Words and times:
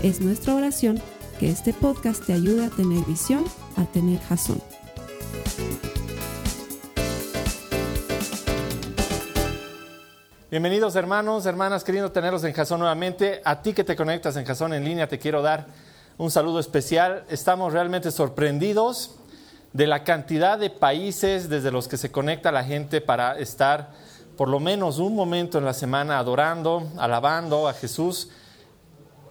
Es 0.00 0.20
nuestra 0.20 0.54
oración 0.54 1.02
que 1.40 1.50
este 1.50 1.72
podcast 1.72 2.24
te 2.24 2.32
ayude 2.32 2.66
a 2.66 2.70
tener 2.70 3.04
visión, 3.04 3.44
a 3.76 3.84
tener 3.84 4.20
jazón. 4.20 4.62
Bienvenidos 10.52 10.94
hermanos, 10.94 11.46
hermanas, 11.46 11.82
queriendo 11.82 12.12
tenerlos 12.12 12.44
en 12.44 12.52
Jazón 12.52 12.78
nuevamente. 12.78 13.42
A 13.44 13.60
ti 13.60 13.72
que 13.72 13.82
te 13.82 13.96
conectas 13.96 14.36
en 14.36 14.44
Jazón 14.44 14.72
en 14.72 14.84
línea, 14.84 15.08
te 15.08 15.18
quiero 15.18 15.42
dar 15.42 15.66
un 16.16 16.30
saludo 16.30 16.60
especial. 16.60 17.24
Estamos 17.28 17.72
realmente 17.72 18.12
sorprendidos 18.12 19.16
de 19.72 19.88
la 19.88 20.04
cantidad 20.04 20.60
de 20.60 20.70
países 20.70 21.48
desde 21.48 21.72
los 21.72 21.88
que 21.88 21.96
se 21.96 22.12
conecta 22.12 22.52
la 22.52 22.62
gente 22.62 23.00
para 23.00 23.36
estar 23.40 23.90
por 24.36 24.48
lo 24.48 24.60
menos 24.60 24.98
un 24.98 25.16
momento 25.16 25.58
en 25.58 25.64
la 25.64 25.74
semana 25.74 26.20
adorando, 26.20 26.86
alabando 26.98 27.66
a 27.66 27.72
Jesús 27.72 28.30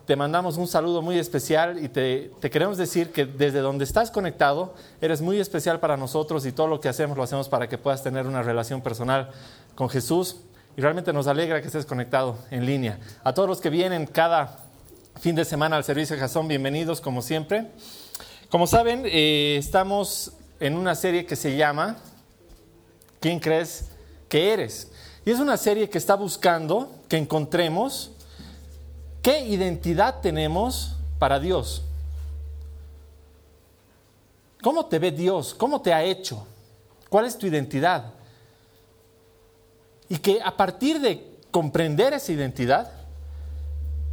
te 0.07 0.15
mandamos 0.15 0.55
un 0.55 0.67
saludo 0.67 1.01
muy 1.01 1.19
especial 1.19 1.83
y 1.83 1.89
te, 1.89 2.31
queremos 2.49 2.77
decir 2.77 3.11
que 3.11 3.25
desde 3.25 3.59
donde 3.59 3.83
estás 3.83 4.09
conectado, 4.09 4.73
eres 5.01 5.19
muy 5.19 5.37
especial 5.37 5.81
para 5.81 5.97
nosotros 5.97 6.45
y 6.45 6.53
todo 6.53 6.67
lo 6.67 6.79
que 6.79 6.87
hacemos 6.87 7.17
lo 7.17 7.23
hacemos 7.23 7.49
para 7.49 7.67
que 7.67 7.77
puedas 7.77 8.03
tener 8.03 8.25
una 8.25 8.41
relación 8.41 8.81
personal 8.81 9.31
con 9.75 9.89
Jesús. 9.89 10.37
Y 10.77 10.81
realmente 10.81 11.11
nos 11.11 11.27
alegra 11.27 11.59
que 11.59 11.67
estés 11.67 11.85
conectado 11.85 12.37
en 12.51 12.65
línea. 12.65 12.99
A 13.25 13.33
todos 13.33 13.49
los 13.49 13.59
que 13.59 13.69
vienen 13.69 14.05
cada 14.05 14.59
fin 15.19 15.35
de 15.35 15.43
semana 15.43 15.75
al 15.75 15.83
servicio 15.83 16.15
de 16.15 16.21
Jason, 16.21 16.47
bienvenidos 16.47 17.01
como 17.01 17.21
siempre. 17.21 17.67
Como 18.49 18.65
saben, 18.65 19.03
eh, 19.05 19.57
estamos 19.59 20.31
en 20.61 20.77
una 20.77 20.95
serie 20.95 21.25
que 21.25 21.35
se 21.35 21.57
llama 21.57 21.97
¿Quién 23.19 23.41
crees 23.41 23.89
que 24.29 24.53
eres? 24.53 24.89
Y 25.25 25.31
es 25.31 25.39
una 25.41 25.57
serie 25.57 25.89
que 25.89 25.97
está 25.97 26.15
buscando 26.15 26.95
que 27.09 27.17
encontremos 27.17 28.11
¿Qué 29.21 29.41
identidad 29.41 30.21
tenemos 30.21 30.95
para 31.19 31.39
Dios? 31.39 31.83
¿Cómo 34.61 34.85
te 34.85 34.99
ve 34.99 35.11
Dios? 35.11 35.53
¿Cómo 35.53 35.81
te 35.81 35.93
ha 35.93 36.03
hecho? 36.03 36.45
¿Cuál 37.09 37.25
es 37.25 37.37
tu 37.37 37.47
identidad? 37.47 38.13
Y 40.09 40.17
que 40.17 40.41
a 40.41 40.55
partir 40.55 40.99
de 40.99 41.37
comprender 41.51 42.13
esa 42.13 42.31
identidad, 42.31 42.91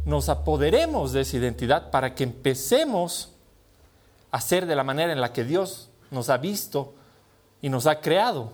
nos 0.05 0.29
apoderemos 0.29 1.13
de 1.13 1.21
esa 1.21 1.37
identidad 1.37 1.89
para 1.89 2.13
que 2.13 2.23
empecemos 2.23 3.31
a 4.31 4.39
ser 4.39 4.65
de 4.65 4.75
la 4.75 4.83
manera 4.83 5.11
en 5.11 5.21
la 5.21 5.33
que 5.33 5.43
Dios 5.43 5.89
nos 6.11 6.29
ha 6.29 6.37
visto 6.37 6.93
y 7.61 7.69
nos 7.69 7.87
ha 7.87 7.99
creado. 8.01 8.51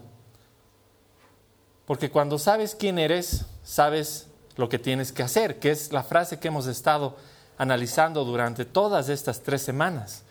Porque 1.86 2.10
cuando 2.10 2.40
sabes 2.40 2.74
quién 2.74 2.98
eres, 2.98 3.46
sabes 3.64 4.28
lo 4.58 4.70
que 4.70 4.80
tienes 4.80 5.12
que 5.12 5.24
hacer, 5.24 5.60
que 5.60 5.72
es 5.72 5.92
la 5.92 6.04
frase 6.04 6.40
que 6.40 6.48
hemos 6.48 6.68
estado 6.68 7.16
analizando 7.58 8.24
durante 8.26 8.66
todas 8.66 9.10
estas 9.10 9.42
tres 9.42 9.62
semanas. 9.62 10.24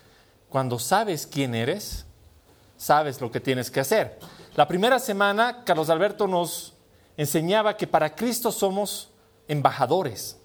Cuando 0.49 0.79
sabes 0.79 1.27
quién 1.27 1.55
eres, 1.55 2.05
sabes 2.77 3.21
lo 3.21 3.31
que 3.31 3.41
tienes 3.41 3.71
que 3.71 3.81
hacer. 3.81 4.19
La 4.57 4.67
primera 4.67 4.99
semana, 4.99 5.63
Carlos 5.65 5.91
Alberto 5.91 6.27
nos 6.27 6.75
enseñaba 7.17 7.77
que 7.77 7.87
para 7.87 8.15
Cristo 8.15 8.51
somos 8.51 9.11
embajadores. 9.47 10.37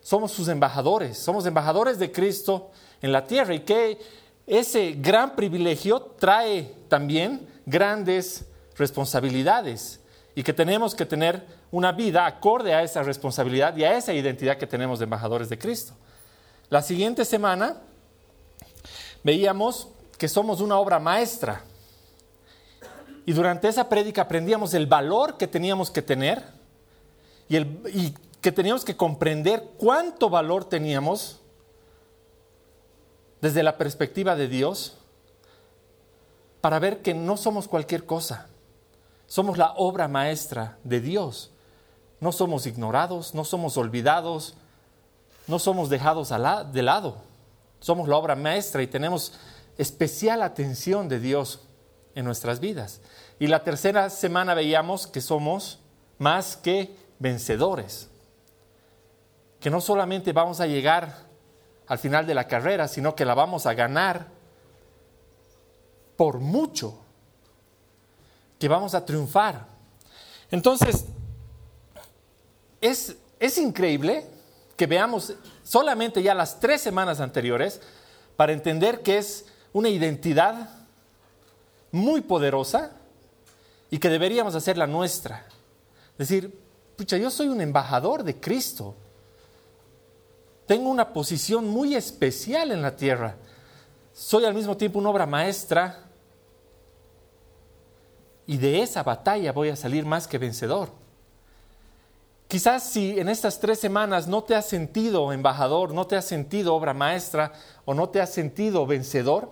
Somos 0.00 0.32
sus 0.32 0.48
embajadores, 0.48 1.18
somos 1.18 1.46
embajadores 1.46 1.98
de 1.98 2.10
Cristo 2.10 2.70
en 3.00 3.12
la 3.12 3.26
tierra 3.26 3.54
y 3.54 3.60
que 3.60 3.98
ese 4.46 4.92
gran 4.92 5.36
privilegio 5.36 6.00
trae 6.18 6.74
también 6.88 7.46
grandes 7.66 8.46
responsabilidades 8.76 10.00
y 10.34 10.42
que 10.42 10.52
tenemos 10.52 10.94
que 10.94 11.06
tener 11.06 11.46
una 11.72 11.90
vida 11.90 12.26
acorde 12.26 12.74
a 12.74 12.82
esa 12.82 13.02
responsabilidad 13.02 13.76
y 13.76 13.82
a 13.82 13.96
esa 13.96 14.12
identidad 14.12 14.56
que 14.56 14.66
tenemos 14.66 15.00
de 15.00 15.04
embajadores 15.04 15.48
de 15.48 15.58
Cristo. 15.58 15.94
La 16.68 16.82
siguiente 16.82 17.24
semana 17.24 17.78
veíamos 19.24 19.88
que 20.18 20.28
somos 20.28 20.60
una 20.60 20.78
obra 20.78 21.00
maestra 21.00 21.64
y 23.26 23.32
durante 23.32 23.66
esa 23.66 23.88
prédica 23.88 24.22
aprendíamos 24.22 24.74
el 24.74 24.86
valor 24.86 25.36
que 25.36 25.48
teníamos 25.48 25.90
que 25.90 26.02
tener 26.02 26.44
y, 27.48 27.56
y 27.58 28.14
que 28.40 28.52
teníamos 28.52 28.84
que 28.84 28.96
comprender 28.96 29.72
cuánto 29.78 30.30
valor 30.30 30.64
teníamos 30.64 31.40
desde 33.40 33.64
la 33.64 33.76
perspectiva 33.76 34.36
de 34.36 34.46
Dios 34.46 34.98
para 36.60 36.78
ver 36.78 37.02
que 37.02 37.12
no 37.12 37.36
somos 37.36 37.66
cualquier 37.66 38.06
cosa 38.06 38.48
somos 39.32 39.56
la 39.56 39.72
obra 39.78 40.08
maestra 40.08 40.76
de 40.84 41.00
Dios. 41.00 41.51
No 42.22 42.30
somos 42.30 42.66
ignorados, 42.66 43.34
no 43.34 43.44
somos 43.44 43.76
olvidados, 43.76 44.54
no 45.48 45.58
somos 45.58 45.90
dejados 45.90 46.32
de 46.72 46.82
lado. 46.82 47.16
Somos 47.80 48.08
la 48.08 48.16
obra 48.16 48.36
maestra 48.36 48.80
y 48.80 48.86
tenemos 48.86 49.32
especial 49.76 50.42
atención 50.42 51.08
de 51.08 51.18
Dios 51.18 51.62
en 52.14 52.24
nuestras 52.24 52.60
vidas. 52.60 53.00
Y 53.40 53.48
la 53.48 53.64
tercera 53.64 54.08
semana 54.08 54.54
veíamos 54.54 55.08
que 55.08 55.20
somos 55.20 55.80
más 56.18 56.56
que 56.56 56.96
vencedores. 57.18 58.08
Que 59.58 59.68
no 59.68 59.80
solamente 59.80 60.32
vamos 60.32 60.60
a 60.60 60.68
llegar 60.68 61.26
al 61.88 61.98
final 61.98 62.24
de 62.24 62.34
la 62.34 62.46
carrera, 62.46 62.86
sino 62.86 63.16
que 63.16 63.24
la 63.24 63.34
vamos 63.34 63.66
a 63.66 63.74
ganar 63.74 64.28
por 66.16 66.38
mucho 66.38 67.00
que 68.60 68.68
vamos 68.68 68.94
a 68.94 69.04
triunfar. 69.04 69.66
Entonces, 70.52 71.06
es, 72.82 73.58
increíble 73.58 74.26
que 74.76 74.86
veamos 74.86 75.34
solamente 75.62 76.22
ya 76.22 76.34
las 76.34 76.60
tres 76.60 76.80
semanas 76.80 77.20
anteriores 77.20 77.80
para 78.36 78.52
entender 78.52 79.02
que 79.02 79.18
es 79.18 79.46
una 79.72 79.88
identidad 79.88 80.68
muy 81.92 82.20
poderosa 82.20 82.90
y 83.90 83.98
que 83.98 84.08
deberíamos 84.08 84.54
hacer 84.54 84.76
la 84.76 84.86
nuestra. 84.86 85.46
Decir, 86.18 86.58
pucha, 86.96 87.16
yo 87.16 87.30
soy 87.30 87.48
un 87.48 87.60
embajador 87.60 88.24
de 88.24 88.38
Cristo. 88.40 88.96
Tengo 90.66 90.90
una 90.90 91.12
posición 91.12 91.68
muy 91.68 91.94
especial 91.94 92.72
en 92.72 92.82
la 92.82 92.96
tierra. 92.96 93.36
Soy 94.12 94.44
al 94.44 94.54
mismo 94.54 94.76
tiempo 94.76 94.98
una 94.98 95.10
obra 95.10 95.26
maestra 95.26 96.04
y 98.46 98.56
de 98.56 98.82
esa 98.82 99.02
batalla 99.02 99.52
voy 99.52 99.68
a 99.68 99.76
salir 99.76 100.04
más 100.04 100.26
que 100.26 100.38
vencedor. 100.38 101.01
Quizás 102.52 102.82
si 102.82 103.18
en 103.18 103.30
estas 103.30 103.60
tres 103.60 103.80
semanas 103.80 104.28
no 104.28 104.44
te 104.44 104.54
has 104.54 104.68
sentido 104.68 105.32
embajador, 105.32 105.94
no 105.94 106.06
te 106.06 106.16
has 106.16 106.26
sentido 106.26 106.74
obra 106.74 106.92
maestra 106.92 107.54
o 107.86 107.94
no 107.94 108.10
te 108.10 108.20
has 108.20 108.30
sentido 108.30 108.86
vencedor, 108.86 109.50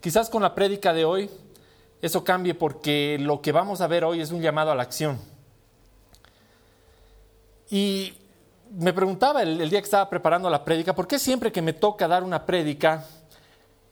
quizás 0.00 0.30
con 0.30 0.40
la 0.40 0.54
prédica 0.54 0.94
de 0.94 1.04
hoy 1.04 1.30
eso 2.00 2.24
cambie 2.24 2.54
porque 2.54 3.18
lo 3.20 3.42
que 3.42 3.52
vamos 3.52 3.82
a 3.82 3.86
ver 3.86 4.02
hoy 4.02 4.22
es 4.22 4.30
un 4.30 4.40
llamado 4.40 4.70
a 4.70 4.74
la 4.74 4.82
acción. 4.82 5.20
Y 7.68 8.14
me 8.70 8.94
preguntaba 8.94 9.42
el, 9.42 9.68
día 9.68 9.80
que 9.80 9.84
estaba 9.84 10.08
preparando 10.08 10.48
la 10.48 10.64
prédica, 10.64 10.94
¿por 10.94 11.06
qué 11.06 11.18
siempre 11.18 11.52
que 11.52 11.60
me 11.60 11.74
toca 11.74 12.08
dar 12.08 12.24
una 12.24 12.46
prédica 12.46 13.04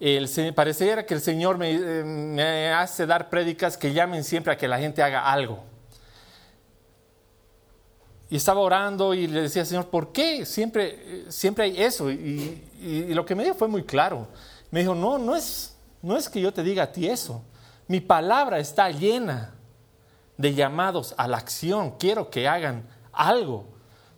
el, 0.01 0.31
pareciera 0.55 1.05
que 1.05 1.13
el 1.13 1.21
Señor 1.21 1.59
eh, 1.63 2.03
me, 2.07 2.73
hace 2.73 3.05
dar 3.05 3.29
prédicas 3.29 3.77
que 3.77 3.93
llamen 3.93 4.25
siempre 4.25 4.55
a 4.55 4.57
que 4.57 4.67
la 4.67 4.79
gente 4.79 5.03
haga 5.03 5.31
algo. 5.31 5.76
Y 8.29 8.37
estaba 8.37 8.61
orando 8.61 9.15
y 9.15 9.27
le 9.27 9.43
decía, 9.43 9.65
Señor, 9.65 9.87
¿por 9.87 10.11
qué 10.13 10.45
siempre, 10.45 11.25
siempre 11.29 11.65
hay 11.65 11.83
eso? 11.83 12.11
Y, 12.11 12.63
lo 13.15 13.25
que 13.25 13.35
me 13.35 13.45
dijo 13.45 13.55
fue 13.55 13.69
muy 13.69 13.85
claro. 13.85 14.27
Me 14.71 14.81
dijo, 14.81 14.95
no, 14.95 15.19
no 15.19 15.37
es, 15.37 15.77
no 16.03 16.17
es 16.17 16.29
que 16.29 16.41
yo 16.41 16.53
te 16.53 16.63
diga 16.63 16.85
a 16.85 16.93
ti 16.93 17.07
eso. 17.09 17.43
Mi 17.87 18.01
palabra 18.01 18.59
está 18.59 18.91
llena 18.91 19.55
de 20.37 20.55
llamados 20.55 21.15
a 21.17 21.29
la 21.29 21.37
acción. 21.37 21.93
Quiero 21.99 22.31
que 22.31 22.49
hagan 22.49 22.89
algo. 23.13 23.67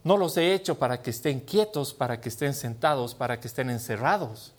No 0.05 0.16
los 0.16 0.37
he 0.38 0.54
hecho 0.54 0.78
para 0.78 1.02
que 1.02 1.11
estén 1.11 1.40
quietos, 1.40 1.93
para 1.93 2.20
que 2.20 2.31
estén 2.31 2.54
sentados, 2.54 3.14
para 3.14 3.38
que 3.38 3.46
estén 3.46 3.69
encerrados. 3.69 4.54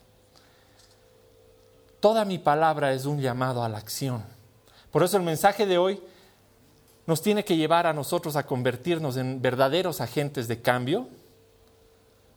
Toda 1.98 2.24
mi 2.24 2.38
palabra 2.38 2.92
es 2.92 3.04
un 3.04 3.20
llamado 3.20 3.64
a 3.64 3.68
la 3.68 3.78
acción. 3.78 4.24
Por 4.90 5.02
eso 5.02 5.16
el 5.16 5.22
mensaje 5.22 5.66
de 5.66 5.76
hoy 5.76 6.00
nos 7.10 7.22
tiene 7.22 7.44
que 7.44 7.56
llevar 7.56 7.88
a 7.88 7.92
nosotros 7.92 8.36
a 8.36 8.46
convertirnos 8.46 9.16
en 9.16 9.42
verdaderos 9.42 10.00
agentes 10.00 10.46
de 10.46 10.62
cambio 10.62 11.08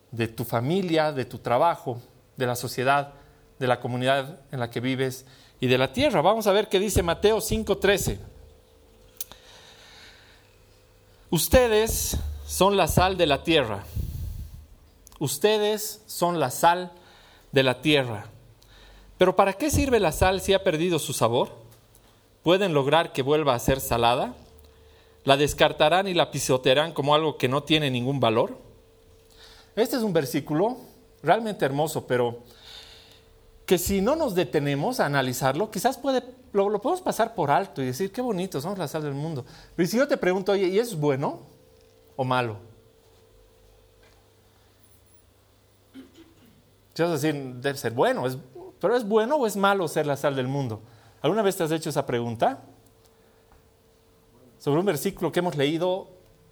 de 0.09 0.27
tu 0.27 0.45
familia, 0.45 1.11
de 1.11 1.25
tu 1.25 1.37
trabajo, 1.37 2.01
de 2.37 2.47
la 2.47 2.55
sociedad, 2.55 3.13
de 3.59 3.67
la 3.67 3.79
comunidad 3.79 4.39
en 4.51 4.59
la 4.59 4.71
que 4.71 4.79
vives 4.79 5.27
y 5.59 5.67
de 5.67 5.77
la 5.77 5.93
tierra. 5.93 6.23
Vamos 6.23 6.47
a 6.47 6.53
ver 6.53 6.69
qué 6.69 6.79
dice 6.79 7.03
Mateo 7.03 7.39
5:13. 7.39 8.17
Ustedes 11.29 12.17
son 12.47 12.75
la 12.75 12.87
sal 12.87 13.15
de 13.15 13.27
la 13.27 13.43
tierra. 13.43 13.83
Ustedes 15.19 16.01
son 16.07 16.39
la 16.39 16.49
sal 16.49 16.93
de 17.51 17.61
la 17.61 17.79
tierra. 17.79 18.25
Pero 19.19 19.35
¿para 19.35 19.53
qué 19.53 19.69
sirve 19.69 19.99
la 19.99 20.11
sal 20.11 20.41
si 20.41 20.55
ha 20.55 20.63
perdido 20.63 20.97
su 20.97 21.13
sabor? 21.13 21.49
¿Pueden 22.41 22.73
lograr 22.73 23.13
que 23.13 23.21
vuelva 23.21 23.53
a 23.53 23.59
ser 23.59 23.79
salada? 23.79 24.33
¿La 25.25 25.37
descartarán 25.37 26.07
y 26.07 26.13
la 26.13 26.31
pisotearán 26.31 26.93
como 26.93 27.15
algo 27.15 27.37
que 27.37 27.47
no 27.47 27.63
tiene 27.63 27.89
ningún 27.89 28.19
valor? 28.19 28.57
Este 29.75 29.95
es 29.95 30.03
un 30.03 30.13
versículo 30.13 30.77
realmente 31.21 31.63
hermoso, 31.65 32.05
pero 32.05 32.39
que 33.65 33.77
si 33.77 34.01
no 34.01 34.15
nos 34.15 34.35
detenemos 34.35 34.99
a 34.99 35.05
analizarlo, 35.05 35.71
quizás 35.71 35.97
puede, 35.97 36.23
lo, 36.51 36.69
podemos 36.81 37.01
pasar 37.01 37.33
por 37.33 37.49
alto 37.49 37.81
y 37.81 37.85
decir, 37.85 38.11
qué 38.11 38.21
bonito, 38.21 38.59
somos 38.59 38.77
la 38.77 38.87
sal 38.87 39.03
del 39.03 39.13
mundo. 39.13 39.45
Pero 39.75 39.87
si 39.87 39.97
yo 39.97 40.07
te 40.07 40.17
pregunto, 40.17 40.51
oye, 40.51 40.67
¿y 40.67 40.79
es 40.79 40.95
bueno 40.95 41.39
o 42.17 42.25
malo? 42.25 42.57
Yo 46.95 47.05
vas 47.05 47.23
a 47.23 47.27
decir, 47.27 47.33
debe 47.55 47.77
ser 47.77 47.93
bueno, 47.93 48.23
pero 48.79 48.95
¿es 48.95 49.07
bueno 49.07 49.37
o 49.37 49.47
es 49.47 49.55
malo 49.55 49.87
ser 49.87 50.05
la 50.05 50.17
sal 50.17 50.35
del 50.35 50.47
mundo? 50.47 50.81
¿Alguna 51.21 51.41
vez 51.41 51.55
te 51.55 51.63
has 51.63 51.71
hecho 51.71 51.89
esa 51.89 52.05
pregunta? 52.05 52.61
Sobre 54.63 54.79
un 54.79 54.85
versículo 54.85 55.29
que 55.29 55.39
hemos 55.39 55.57
leído 55.57 56.07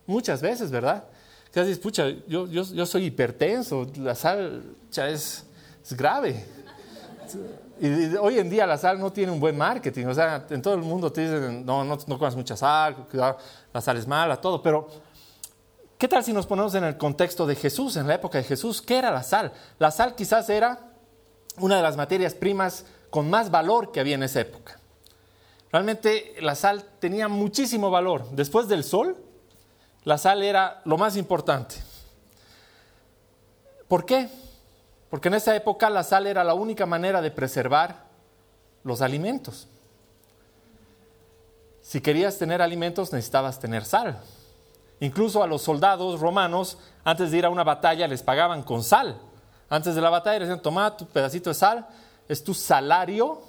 muchas 0.05 0.41
veces, 0.41 0.69
¿verdad? 0.69 1.05
Que 1.49 1.61
dices, 1.61 1.79
pucha, 1.79 2.09
yo, 2.27 2.45
yo, 2.45 2.63
yo, 2.63 2.85
soy 2.85 3.05
hipertenso, 3.05 3.87
la 3.95 4.15
sal 4.15 4.75
ya 4.91 5.07
es, 5.07 5.45
grave. 5.91 6.45
Y 7.79 8.13
hoy 8.15 8.39
en 8.39 8.49
día 8.49 8.67
la 8.67 8.77
sal 8.77 8.99
no 8.99 9.13
tiene 9.13 9.31
un 9.31 9.39
buen 9.39 9.57
marketing, 9.57 10.07
o 10.07 10.13
sea, 10.13 10.45
en 10.49 10.61
todo 10.61 10.73
el 10.73 10.81
mundo 10.81 11.09
te 11.09 11.21
dicen, 11.21 11.65
no, 11.65 11.85
no, 11.85 11.97
no 12.05 12.19
comas 12.19 12.35
mucha 12.35 12.57
sal, 12.57 13.07
cuidado, 13.09 13.37
la 13.73 13.79
sal 13.79 13.95
es 13.95 14.05
mala, 14.05 14.41
todo, 14.41 14.61
pero 14.61 14.89
¿qué 15.97 16.09
tal 16.09 16.21
si 16.21 16.33
nos 16.33 16.45
ponemos 16.45 16.75
en 16.75 16.83
el 16.83 16.97
contexto 16.97 17.47
de 17.47 17.55
Jesús, 17.55 17.95
en 17.95 18.09
la 18.09 18.15
época 18.15 18.39
de 18.39 18.43
Jesús? 18.43 18.81
¿Qué 18.81 18.97
era 18.97 19.09
la 19.09 19.23
sal? 19.23 19.53
La 19.79 19.89
sal 19.89 20.15
quizás 20.15 20.49
era 20.49 20.91
una 21.59 21.77
de 21.77 21.81
las 21.81 21.95
materias 21.95 22.33
primas 22.33 22.83
con 23.09 23.29
más 23.29 23.49
valor 23.49 23.93
que 23.93 24.01
había 24.01 24.15
en 24.15 24.23
esa 24.23 24.41
época. 24.41 24.80
Realmente 25.71 26.35
la 26.41 26.55
sal 26.55 26.85
tenía 26.99 27.27
muchísimo 27.27 27.89
valor. 27.89 28.29
Después 28.31 28.67
del 28.67 28.83
sol, 28.83 29.15
la 30.03 30.17
sal 30.17 30.43
era 30.43 30.81
lo 30.85 30.97
más 30.97 31.15
importante. 31.15 31.75
¿Por 33.87 34.05
qué? 34.05 34.29
Porque 35.09 35.27
en 35.27 35.35
esa 35.35 35.55
época 35.55 35.89
la 35.89 36.03
sal 36.03 36.27
era 36.27 36.43
la 36.43 36.53
única 36.53 36.85
manera 36.85 37.21
de 37.21 37.31
preservar 37.31 38.05
los 38.83 39.01
alimentos. 39.01 39.67
Si 41.81 42.01
querías 42.01 42.37
tener 42.37 42.61
alimentos 42.61 43.11
necesitabas 43.11 43.59
tener 43.59 43.85
sal. 43.85 44.19
Incluso 44.99 45.41
a 45.41 45.47
los 45.47 45.61
soldados 45.61 46.19
romanos, 46.19 46.77
antes 47.03 47.31
de 47.31 47.39
ir 47.39 47.45
a 47.45 47.49
una 47.49 47.63
batalla, 47.63 48.07
les 48.07 48.23
pagaban 48.23 48.63
con 48.63 48.83
sal. 48.83 49.19
Antes 49.69 49.95
de 49.95 50.01
la 50.01 50.09
batalla 50.09 50.39
les 50.39 50.47
decían, 50.47 50.61
toma 50.61 50.95
tu 50.95 51.07
pedacito 51.07 51.49
de 51.49 51.53
sal, 51.55 51.87
es 52.27 52.43
tu 52.43 52.53
salario, 52.53 53.41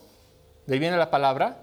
de 0.67 0.75
ahí 0.75 0.81
viene 0.81 0.97
la 0.97 1.11
palabra, 1.11 1.59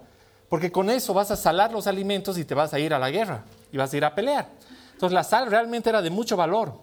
porque 0.49 0.71
con 0.71 0.89
eso 0.89 1.13
vas 1.13 1.29
a 1.29 1.35
salar 1.35 1.71
los 1.71 1.85
alimentos 1.85 2.37
y 2.37 2.43
te 2.43 2.55
vas 2.55 2.73
a 2.73 2.79
ir 2.79 2.93
a 2.93 2.99
la 2.99 3.11
guerra 3.11 3.45
y 3.71 3.77
vas 3.77 3.93
a 3.93 3.97
ir 3.97 4.03
a 4.03 4.15
pelear. 4.15 4.49
Entonces 4.93 5.13
la 5.13 5.23
sal 5.23 5.49
realmente 5.49 5.89
era 5.89 6.01
de 6.01 6.09
mucho 6.09 6.35
valor. 6.35 6.73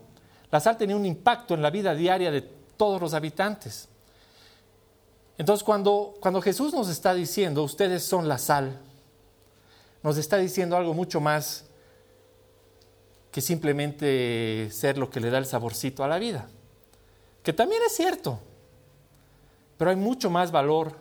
La 0.53 0.61
sal 0.61 0.77
tenía 0.77 0.95
un 0.95 1.05
impacto 1.05 1.55
en 1.55 1.63
la 1.63 1.71
vida 1.71 1.95
diaria 1.95 2.31
de 2.31 2.43
todos 2.43 3.01
los 3.01 3.13
habitantes. 3.13 3.89
Entonces 5.37 5.65
cuando, 5.65 6.15
cuando 6.21 6.41
Jesús 6.41 6.73
nos 6.73 6.89
está 6.89 7.13
diciendo, 7.13 7.65
ustedes 7.65 8.05
son 8.05 8.29
la 8.29 8.39
sal, 8.39 8.79
nos 10.03 10.17
está 10.17 10.37
diciendo 10.37 10.77
algo 10.77 10.95
mucho 10.95 11.21
más 11.21 11.65
que 13.33 13.41
simplemente 13.41 14.71
ser 14.71 14.97
lo 14.97 15.11
que 15.11 15.21
le 15.21 15.29
da 15.29 15.39
el 15.39 15.47
saborcito 15.47 16.05
a 16.05 16.09
la 16.09 16.19
vida. 16.19 16.49
Que 17.43 17.53
también 17.53 17.83
es 17.85 17.97
cierto, 17.97 18.39
pero 19.77 19.91
hay 19.91 19.97
mucho 19.97 20.31
más 20.31 20.53
valor 20.53 20.95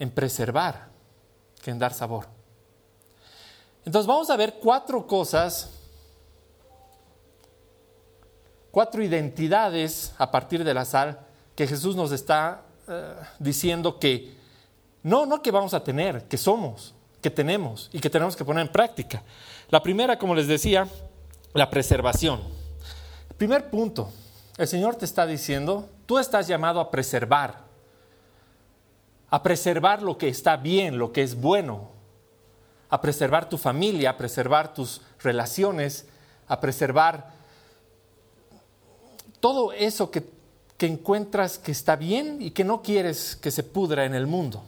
en 0.00 0.10
preservar 0.10 0.88
que 1.62 1.70
en 1.70 1.78
dar 1.78 1.92
sabor. 1.92 2.26
Entonces 3.84 4.06
vamos 4.06 4.30
a 4.30 4.36
ver 4.36 4.58
cuatro 4.60 5.06
cosas 5.06 5.70
cuatro 8.70 9.02
identidades 9.02 10.12
a 10.18 10.30
partir 10.30 10.62
de 10.64 10.74
la 10.74 10.84
sal 10.84 11.18
que 11.54 11.66
Jesús 11.66 11.96
nos 11.96 12.12
está 12.12 12.62
uh, 12.86 12.92
diciendo 13.38 13.98
que 13.98 14.36
no, 15.02 15.26
no 15.26 15.42
que 15.42 15.50
vamos 15.50 15.74
a 15.74 15.82
tener, 15.82 16.28
que 16.28 16.36
somos, 16.36 16.94
que 17.20 17.30
tenemos 17.30 17.88
y 17.92 17.98
que 17.98 18.10
tenemos 18.10 18.36
que 18.36 18.44
poner 18.44 18.66
en 18.66 18.72
práctica. 18.72 19.22
La 19.70 19.82
primera, 19.82 20.18
como 20.18 20.34
les 20.34 20.46
decía, 20.46 20.86
la 21.54 21.70
preservación. 21.70 22.40
Primer 23.36 23.70
punto, 23.70 24.12
el 24.56 24.68
Señor 24.68 24.96
te 24.96 25.04
está 25.04 25.26
diciendo, 25.26 25.88
tú 26.06 26.18
estás 26.18 26.46
llamado 26.46 26.80
a 26.80 26.90
preservar, 26.90 27.64
a 29.30 29.42
preservar 29.42 30.02
lo 30.02 30.16
que 30.16 30.28
está 30.28 30.56
bien, 30.56 30.98
lo 30.98 31.12
que 31.12 31.22
es 31.22 31.40
bueno, 31.40 31.90
a 32.88 33.00
preservar 33.00 33.48
tu 33.48 33.58
familia, 33.58 34.10
a 34.10 34.16
preservar 34.16 34.72
tus 34.72 35.02
relaciones, 35.20 36.06
a 36.46 36.60
preservar 36.60 37.32
todo 39.40 39.72
eso 39.72 40.10
que, 40.10 40.24
que 40.76 40.86
encuentras 40.86 41.58
que 41.58 41.72
está 41.72 41.96
bien 41.96 42.40
y 42.40 42.52
que 42.52 42.64
no 42.64 42.82
quieres 42.82 43.36
que 43.36 43.50
se 43.50 43.62
pudra 43.62 44.04
en 44.04 44.14
el 44.14 44.26
mundo. 44.26 44.64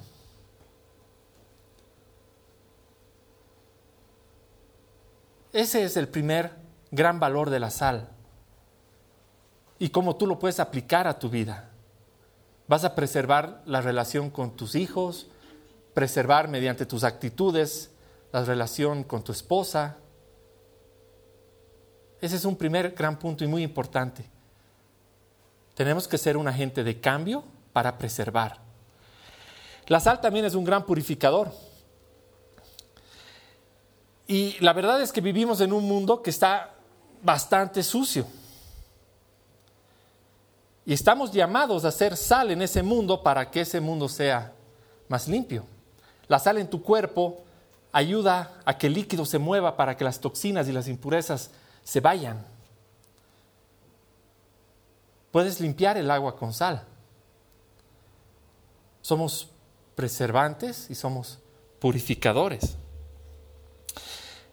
Ese 5.53 5.83
es 5.83 5.97
el 5.97 6.09
primer 6.09 6.53
gran 6.91 7.19
valor 7.19 7.51
de 7.51 7.61
la 7.61 7.71
sal. 7.71 8.09
Y 9.79 9.89
cómo 9.89 10.17
tú 10.17 10.27
lo 10.27 10.39
puedes 10.39 10.61
aplicar 10.61 11.09
a 11.09 11.19
tu 11.19 11.29
vida. 11.29 11.70
Vas 12.71 12.85
a 12.85 12.95
preservar 12.95 13.65
la 13.67 13.81
relación 13.81 14.31
con 14.31 14.55
tus 14.55 14.77
hijos, 14.77 15.27
preservar 15.93 16.47
mediante 16.47 16.87
tus 16.87 17.03
actitudes 17.03 17.91
la 18.31 18.45
relación 18.45 19.03
con 19.03 19.25
tu 19.25 19.33
esposa. 19.33 19.97
Ese 22.21 22.37
es 22.37 22.45
un 22.45 22.55
primer 22.55 22.93
gran 22.93 23.19
punto 23.19 23.43
y 23.43 23.49
muy 23.49 23.65
importante. 23.65 24.25
Tenemos 25.75 26.07
que 26.07 26.17
ser 26.17 26.37
un 26.37 26.47
agente 26.47 26.85
de 26.85 27.01
cambio 27.01 27.43
para 27.73 27.99
preservar. 27.99 28.59
La 29.89 29.99
sal 29.99 30.21
también 30.21 30.45
es 30.45 30.55
un 30.55 30.63
gran 30.63 30.87
purificador. 30.87 31.51
Y 34.29 34.57
la 34.61 34.73
verdad 34.75 35.03
es 35.03 35.11
que 35.11 35.21
vivimos 35.21 35.61
en 35.61 35.73
un 35.73 35.89
mundo 35.89 36.23
que 36.23 36.31
está 36.31 36.73
bastante 37.21 37.83
sucio. 37.83 38.29
Y 40.87 40.93
estamos 40.93 41.33
llamados 41.33 41.85
a 41.85 41.89
hacer 41.89 42.17
sal 42.17 42.51
en 42.51 42.63
ese 42.63 42.83
mundo 42.83 43.23
para 43.23 43.51
que 43.51 43.61
ese 43.61 43.81
mundo 43.81 44.09
sea 44.09 44.53
más 45.09 45.29
limpio. 45.29 45.65
La 46.29 46.39
sal 46.39 46.59
en 46.59 46.69
tu 46.69 46.83
cuerpo 46.83 47.43
ayuda 47.93 48.61
a 48.65 48.79
que 48.79 48.87
el 48.87 48.95
líquido 48.95 49.25
se 49.25 49.39
mueva 49.39 49.77
para 49.77 49.97
que 49.97 50.05
las 50.05 50.21
toxinas 50.21 50.69
y 50.69 50.73
las 50.73 50.89
impurezas 50.89 51.51
se 51.85 52.01
vayan. 52.01 52.45
Puedes 55.31 55.61
limpiar 55.61 55.97
el 55.97 56.11
agua 56.11 56.37
con 56.37 56.53
sal. 56.53 56.85
Somos 59.03 59.49
preservantes 59.95 60.91
y 60.91 60.95
somos 60.95 61.39
purificadores. 61.79 62.77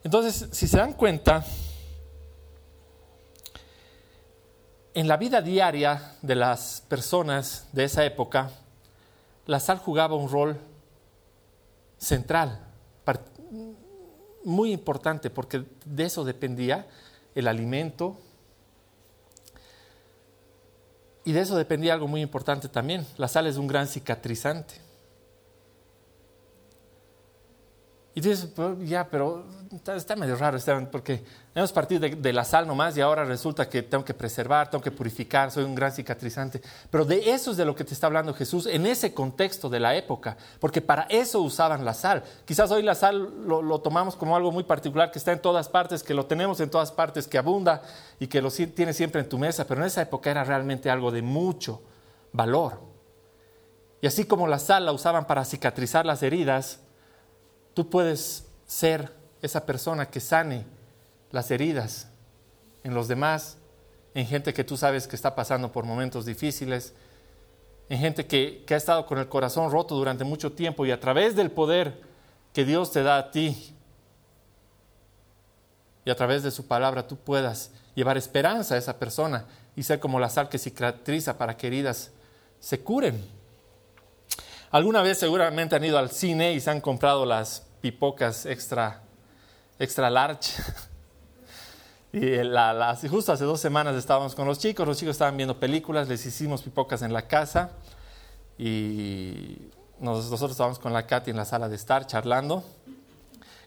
Entonces, 0.04 0.50
si 0.52 0.68
se 0.68 0.78
dan 0.78 0.94
cuenta, 0.94 1.46
en 4.98 5.08
la 5.08 5.16
vida 5.16 5.44
diaria 5.44 6.16
de 6.24 6.34
las 6.34 6.82
personas 6.90 7.68
de 7.72 7.84
esa 7.84 8.04
época, 8.04 8.50
la 9.46 9.60
sal 9.60 9.78
jugaba 9.78 10.16
un 10.16 10.28
rol 10.28 10.58
central, 12.00 12.60
muy 14.44 14.72
importante, 14.72 15.30
porque 15.30 15.66
de 15.86 16.06
eso 16.06 16.26
dependía 16.26 16.88
el 17.36 17.48
alimento, 17.48 18.18
y 21.26 21.32
de 21.32 21.42
eso 21.42 21.56
dependía 21.56 21.94
algo 21.94 22.08
muy 22.08 22.22
importante 22.22 22.68
también. 22.68 23.06
La 23.18 23.28
sal 23.28 23.46
es 23.46 23.58
un 23.58 23.68
gran 23.68 23.86
cicatrizante. 23.86 24.87
Y 28.18 28.20
dices, 28.20 28.50
ya, 28.80 29.08
pero 29.08 29.46
está, 29.96 30.16
medio 30.16 30.36
raro, 30.38 30.58
Esteban, 30.58 30.90
porque 30.92 31.24
hemos 31.54 31.72
partido 31.72 32.00
de, 32.00 32.16
de, 32.16 32.34
la 32.34 32.44
sal 32.44 32.66
nomás 32.66 32.98
y 32.98 33.02
ahora 33.02 33.24
resulta 33.24 33.70
que 33.70 33.84
tengo 33.84 34.04
que 34.04 34.16
preservar, 34.16 34.72
tengo 34.72 34.84
que 34.84 34.90
purificar, 34.90 35.52
soy 35.52 35.66
un 35.66 35.76
gran 35.76 35.92
cicatrizante. 35.92 36.60
Pero 36.90 37.06
de 37.06 37.30
eso 37.30 37.52
es 37.52 37.58
de 37.58 37.66
lo 37.66 37.76
que 37.76 37.84
te 37.84 37.94
está 37.94 38.08
hablando 38.08 38.34
Jesús 38.34 38.66
en 38.66 38.88
ese 38.88 39.14
contexto 39.14 39.70
de 39.70 39.80
la 39.80 39.96
época, 39.96 40.36
porque 40.60 40.82
para 40.82 41.04
eso 41.04 41.42
usaban 41.42 41.86
la 41.86 41.94
sal. 41.94 42.24
Quizás 42.44 42.72
hoy 42.72 42.82
la 42.82 42.96
sal 42.96 43.46
lo, 43.46 43.62
lo 43.62 43.82
tomamos 43.82 44.16
como 44.16 44.36
algo 44.36 44.52
muy 44.52 44.64
particular, 44.64 45.12
que 45.12 45.20
está 45.20 45.32
en 45.32 45.40
todas 45.40 45.70
partes, 45.70 46.02
que 46.02 46.16
lo 46.16 46.26
tenemos 46.26 46.60
en 46.60 46.72
todas 46.72 46.92
partes, 46.92 47.28
que 47.28 47.38
abunda 47.38 47.84
y 48.20 48.26
que 48.26 48.42
lo 48.42 48.50
tienes 48.50 48.98
siempre 48.98 49.22
en 49.22 49.30
tu 49.30 49.38
mesa, 49.38 49.68
pero 49.68 49.82
en 49.82 49.86
esa 49.86 50.02
época 50.02 50.32
era 50.32 50.44
realmente 50.44 50.90
algo 50.90 51.12
de 51.12 51.22
mucho, 51.22 51.84
valor. 52.34 52.82
Y 54.02 54.08
así 54.08 54.26
como 54.26 54.48
la 54.48 54.58
sal 54.58 54.88
la 54.88 54.92
usaban 54.92 55.28
para 55.28 55.46
cicatrizar 55.46 56.04
las 56.04 56.24
heridas, 56.24 56.80
tú 57.78 57.92
puedes 57.92 58.44
ser 58.66 59.14
esa 59.40 59.64
persona 59.68 60.08
que 60.08 60.20
sane 60.20 60.66
las 61.30 61.52
heridas 61.52 62.08
en 62.84 62.96
los 62.96 63.08
demás, 63.08 63.60
en 64.16 64.26
gente 64.26 64.52
que 64.52 64.64
tú 64.64 64.78
sabes 64.78 65.08
que 65.08 65.16
está 65.16 65.36
pasando 65.36 65.72
por 65.72 65.86
momentos 65.86 66.26
difíciles, 66.26 66.96
en 67.88 68.00
gente 68.00 68.26
que, 68.26 68.64
que 68.66 68.74
ha 68.74 68.78
estado 68.78 69.06
con 69.06 69.20
el 69.20 69.30
corazón 69.30 69.70
roto 69.70 69.94
durante 69.94 70.24
mucho 70.24 70.54
tiempo 70.54 70.88
y 70.88 70.92
a 70.92 71.00
través 71.00 71.36
del 71.36 71.52
poder 71.52 72.02
que 72.52 72.66
Dios 72.66 72.92
te 72.92 73.04
da 73.04 73.20
a 73.20 73.30
ti 73.30 73.76
y 76.04 76.10
a 76.10 76.16
través 76.16 76.42
de 76.42 76.50
su 76.50 76.66
palabra 76.66 77.06
tú 77.06 77.16
puedas 77.16 77.70
llevar 77.94 78.18
esperanza 78.18 78.74
a 78.74 78.80
esa 78.80 78.98
persona 78.98 79.46
y 79.76 79.84
ser 79.84 80.00
como 80.00 80.20
la 80.20 80.30
sal 80.30 80.50
que 80.50 80.58
cicatriza 80.58 81.38
para 81.38 81.56
que 81.56 81.68
heridas 81.68 82.10
se 82.60 82.80
curen. 82.80 83.24
Alguna 84.72 85.04
vez 85.04 85.20
seguramente 85.20 85.76
han 85.76 85.84
ido 85.84 86.00
al 86.00 86.10
cine 86.10 86.54
y 86.54 86.60
se 86.60 86.72
han 86.72 86.82
comprado 86.82 87.24
las 87.24 87.67
pipocas 87.82 88.46
extra, 88.46 89.02
extra 89.80 90.10
large. 90.10 90.54
Y 92.14 93.08
justo 93.10 93.32
hace 93.32 93.44
dos 93.44 93.60
semanas 93.60 93.96
estábamos 93.96 94.34
con 94.34 94.48
los 94.48 94.58
chicos, 94.58 94.88
los 94.88 94.98
chicos 94.98 95.12
estaban 95.12 95.38
viendo 95.38 95.60
películas, 95.60 96.08
les 96.08 96.26
hicimos 96.26 96.64
pipocas 96.64 97.02
en 97.04 97.14
la 97.14 97.28
casa 97.28 97.72
y 98.58 99.70
nosotros 100.00 100.52
estábamos 100.52 100.80
con 100.80 100.94
la 100.94 101.06
Katy 101.06 101.32
en 101.32 101.38
la 101.38 101.46
sala 101.46 101.70
de 101.70 101.76
estar 101.76 102.08
charlando. 102.08 102.64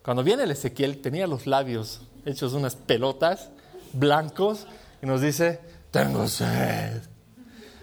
Cuando 0.03 0.25
viene 0.25 0.45
el 0.45 0.51
Ezequiel, 0.51 1.01
tenía 1.01 1.27
los 1.27 1.47
labios 1.47 2.01
hechos 2.25 2.55
unas 2.55 2.75
pelotas 2.75 3.51
blancos 3.93 4.67
y 5.03 5.07
nos 5.07 5.21
dice, 5.21 5.61
tengo 5.91 6.27
sed. 6.27 7.03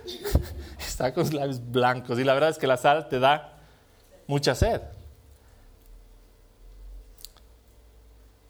Está 0.79 1.13
con 1.13 1.23
los 1.23 1.33
labios 1.33 1.71
blancos 1.71 2.19
y 2.19 2.23
la 2.23 2.33
verdad 2.33 2.49
es 2.49 2.57
que 2.57 2.67
la 2.67 2.77
sal 2.77 3.07
te 3.09 3.19
da 3.19 3.53
mucha 4.25 4.55
sed. 4.55 4.81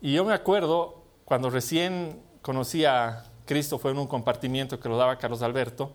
Y 0.08 0.14
yo 0.14 0.24
me 0.24 0.34
acuerdo 0.34 1.04
cuando 1.26 1.50
recién 1.50 2.24
conocí 2.42 2.86
a 2.86 3.26
Cristo, 3.46 3.78
fue 3.78 3.92
en 3.92 3.98
un 3.98 4.08
compartimiento 4.08 4.80
que 4.80 4.88
lo 4.88 4.96
daba 4.96 5.18
Carlos 5.18 5.42
Alberto, 5.42 5.92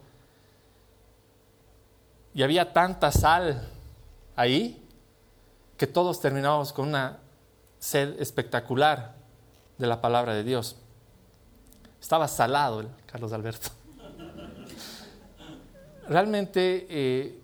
y 2.35 2.43
había 2.43 2.75
tanta 2.75 3.11
sal 3.11 3.67
ahí 4.37 4.87
que 5.79 5.87
todos 5.87 6.21
terminábamos 6.21 6.75
con 6.75 6.89
una 6.89 7.21
sed 7.79 8.21
espectacular 8.21 9.15
de 9.79 9.87
la 9.87 10.03
palabra 10.03 10.35
de 10.35 10.45
Dios. 10.45 10.77
Estaba 11.99 12.29
salado 12.29 12.81
el 12.81 12.89
Carlos 13.07 13.33
Alberto. 13.33 13.71
Realmente 16.07 16.87
eh, 16.91 17.41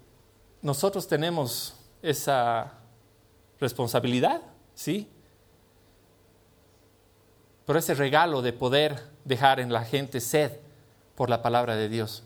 nosotros 0.61 1.09
tenemos 1.09 1.77
esa 2.03 2.75
responsabilidad, 3.59 4.43
¿sí? 4.75 5.11
Pero 7.69 7.81
ese 7.81 7.93
regalo 7.93 8.41
de 8.41 8.55
poder 8.55 8.99
dejar 9.27 9.61
en 9.61 9.71
la 9.71 9.85
gente 9.85 10.23
sed 10.23 10.53
por 11.15 11.29
la 11.29 11.43
palabra 11.43 11.77
de 11.77 11.91
Dios. 11.91 12.23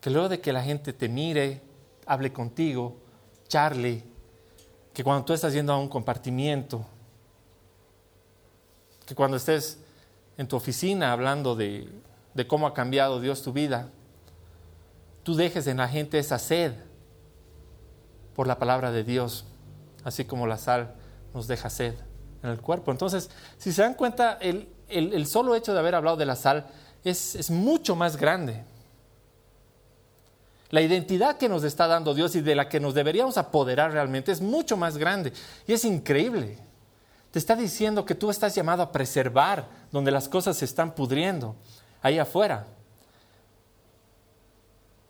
Que 0.00 0.08
luego 0.08 0.28
de 0.28 0.40
que 0.40 0.52
la 0.52 0.62
gente 0.62 0.92
te 0.92 1.08
mire, 1.08 1.62
hable 2.06 2.32
contigo, 2.32 2.96
charle, 3.48 4.04
que 4.94 5.02
cuando 5.02 5.24
tú 5.24 5.32
estás 5.32 5.52
yendo 5.52 5.72
a 5.72 5.78
un 5.78 5.88
compartimiento, 5.88 6.86
que 9.04 9.16
cuando 9.16 9.36
estés 9.36 9.80
en 10.38 10.46
tu 10.46 10.54
oficina 10.54 11.10
hablando 11.10 11.56
de, 11.56 11.88
de 12.34 12.46
cómo 12.46 12.68
ha 12.68 12.72
cambiado 12.72 13.20
Dios 13.20 13.42
tu 13.42 13.52
vida, 13.52 13.90
tú 15.24 15.34
dejes 15.34 15.66
en 15.66 15.78
la 15.78 15.88
gente 15.88 16.20
esa 16.20 16.38
sed 16.38 16.74
por 18.36 18.46
la 18.46 18.60
palabra 18.60 18.92
de 18.92 19.02
Dios, 19.02 19.44
así 20.04 20.24
como 20.24 20.46
la 20.46 20.56
sal 20.56 20.94
nos 21.34 21.48
deja 21.48 21.68
sed 21.68 21.96
en 22.42 22.50
el 22.50 22.60
cuerpo. 22.60 22.90
Entonces, 22.90 23.30
si 23.58 23.72
se 23.72 23.82
dan 23.82 23.94
cuenta, 23.94 24.38
el, 24.40 24.68
el, 24.88 25.26
solo 25.26 25.54
hecho 25.54 25.72
de 25.72 25.78
haber 25.78 25.94
hablado 25.94 26.16
de 26.16 26.26
la 26.26 26.36
sal 26.36 26.66
es, 27.04 27.34
es 27.34 27.50
mucho 27.50 27.96
más 27.96 28.16
grande. 28.16 28.64
La 30.70 30.80
identidad 30.80 31.36
que 31.36 31.48
nos 31.48 31.64
está 31.64 31.86
dando 31.86 32.14
Dios 32.14 32.36
y 32.36 32.40
de 32.40 32.54
la 32.54 32.68
que 32.68 32.78
nos 32.78 32.94
deberíamos 32.94 33.36
apoderar 33.36 33.92
realmente 33.92 34.30
es 34.30 34.40
mucho 34.40 34.76
más 34.76 34.96
grande 34.96 35.32
y 35.66 35.72
es 35.72 35.84
increíble. 35.84 36.58
Te 37.30 37.38
está 37.38 37.56
diciendo 37.56 38.04
que 38.04 38.14
tú 38.14 38.30
estás 38.30 38.54
llamado 38.54 38.82
a 38.82 38.92
preservar 38.92 39.66
donde 39.92 40.10
las 40.10 40.28
cosas 40.28 40.56
se 40.56 40.64
están 40.64 40.94
pudriendo, 40.94 41.56
ahí 42.02 42.18
afuera. 42.18 42.66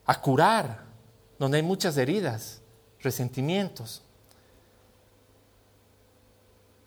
A 0.07 0.21
curar 0.21 0.81
donde 1.39 1.59
hay 1.59 1.63
muchas 1.63 1.97
heridas, 1.97 2.61
resentimientos. 3.01 4.03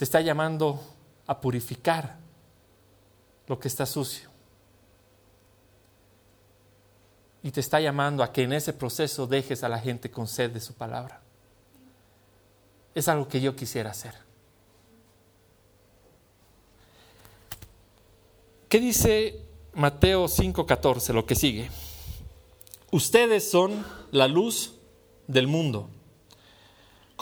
Te 0.03 0.05
está 0.05 0.19
llamando 0.19 0.83
a 1.27 1.39
purificar 1.39 2.17
lo 3.47 3.57
que 3.57 3.69
está 3.69 3.85
sucio. 3.85 4.29
Y 7.41 7.51
te 7.51 7.61
está 7.61 7.79
llamando 7.79 8.21
a 8.21 8.33
que 8.33 8.43
en 8.43 8.51
ese 8.51 8.73
proceso 8.73 9.27
dejes 9.27 9.63
a 9.63 9.69
la 9.69 9.79
gente 9.79 10.11
con 10.11 10.27
sed 10.27 10.51
de 10.51 10.59
su 10.59 10.73
palabra. 10.73 11.21
Es 12.93 13.07
algo 13.07 13.29
que 13.29 13.39
yo 13.39 13.55
quisiera 13.55 13.91
hacer. 13.91 14.13
¿Qué 18.67 18.81
dice 18.81 19.39
Mateo 19.73 20.27
5:14, 20.27 21.13
lo 21.13 21.25
que 21.25 21.35
sigue? 21.35 21.71
Ustedes 22.91 23.49
son 23.49 23.85
la 24.11 24.27
luz 24.27 24.73
del 25.27 25.47
mundo, 25.47 25.87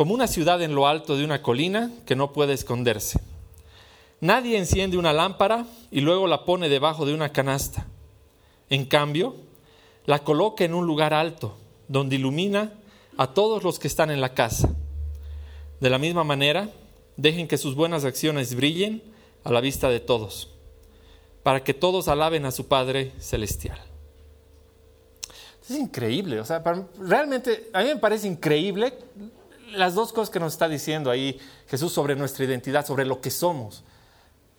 como 0.01 0.15
una 0.15 0.25
ciudad 0.25 0.59
en 0.63 0.73
lo 0.73 0.87
alto 0.87 1.15
de 1.15 1.23
una 1.23 1.43
colina 1.43 1.91
que 2.07 2.15
no 2.15 2.33
puede 2.33 2.53
esconderse. 2.53 3.19
Nadie 4.19 4.57
enciende 4.57 4.97
una 4.97 5.13
lámpara 5.13 5.67
y 5.91 6.01
luego 6.01 6.25
la 6.25 6.43
pone 6.43 6.69
debajo 6.69 7.05
de 7.05 7.13
una 7.13 7.31
canasta. 7.31 7.85
En 8.71 8.85
cambio, 8.85 9.35
la 10.07 10.17
coloca 10.17 10.63
en 10.63 10.73
un 10.73 10.87
lugar 10.87 11.13
alto, 11.13 11.55
donde 11.87 12.15
ilumina 12.15 12.73
a 13.15 13.27
todos 13.27 13.61
los 13.61 13.77
que 13.77 13.87
están 13.87 14.09
en 14.09 14.21
la 14.21 14.33
casa. 14.33 14.73
De 15.79 15.91
la 15.91 15.99
misma 15.99 16.23
manera, 16.23 16.71
dejen 17.15 17.47
que 17.47 17.59
sus 17.59 17.75
buenas 17.75 18.03
acciones 18.03 18.55
brillen 18.55 19.03
a 19.43 19.51
la 19.51 19.61
vista 19.61 19.87
de 19.87 19.99
todos 19.99 20.49
para 21.43 21.63
que 21.63 21.75
todos 21.75 22.07
alaben 22.07 22.47
a 22.47 22.51
su 22.51 22.67
Padre 22.67 23.11
Celestial. 23.19 23.77
Es 25.61 25.77
increíble, 25.77 26.39
o 26.39 26.43
sea, 26.43 26.63
realmente 26.97 27.69
a 27.71 27.83
mí 27.83 27.89
me 27.89 27.97
parece 27.97 28.27
increíble 28.27 28.93
las 29.71 29.95
dos 29.95 30.13
cosas 30.13 30.29
que 30.29 30.39
nos 30.39 30.53
está 30.53 30.67
diciendo 30.67 31.09
ahí 31.09 31.39
Jesús 31.67 31.91
sobre 31.91 32.15
nuestra 32.15 32.45
identidad, 32.45 32.85
sobre 32.85 33.05
lo 33.05 33.21
que 33.21 33.31
somos. 33.31 33.83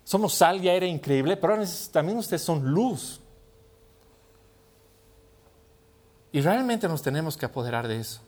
Somos 0.03 0.33
sal, 0.33 0.61
ya 0.61 0.73
era 0.73 0.85
increíble, 0.85 1.37
pero 1.37 1.57
también 1.91 2.17
ustedes 2.17 2.41
son 2.41 2.71
luz. 2.71 3.21
Y 6.31 6.41
realmente 6.41 6.87
nos 6.87 7.01
tenemos 7.01 7.37
que 7.37 7.45
apoderar 7.45 7.87
de 7.87 7.99
eso. 7.99 8.19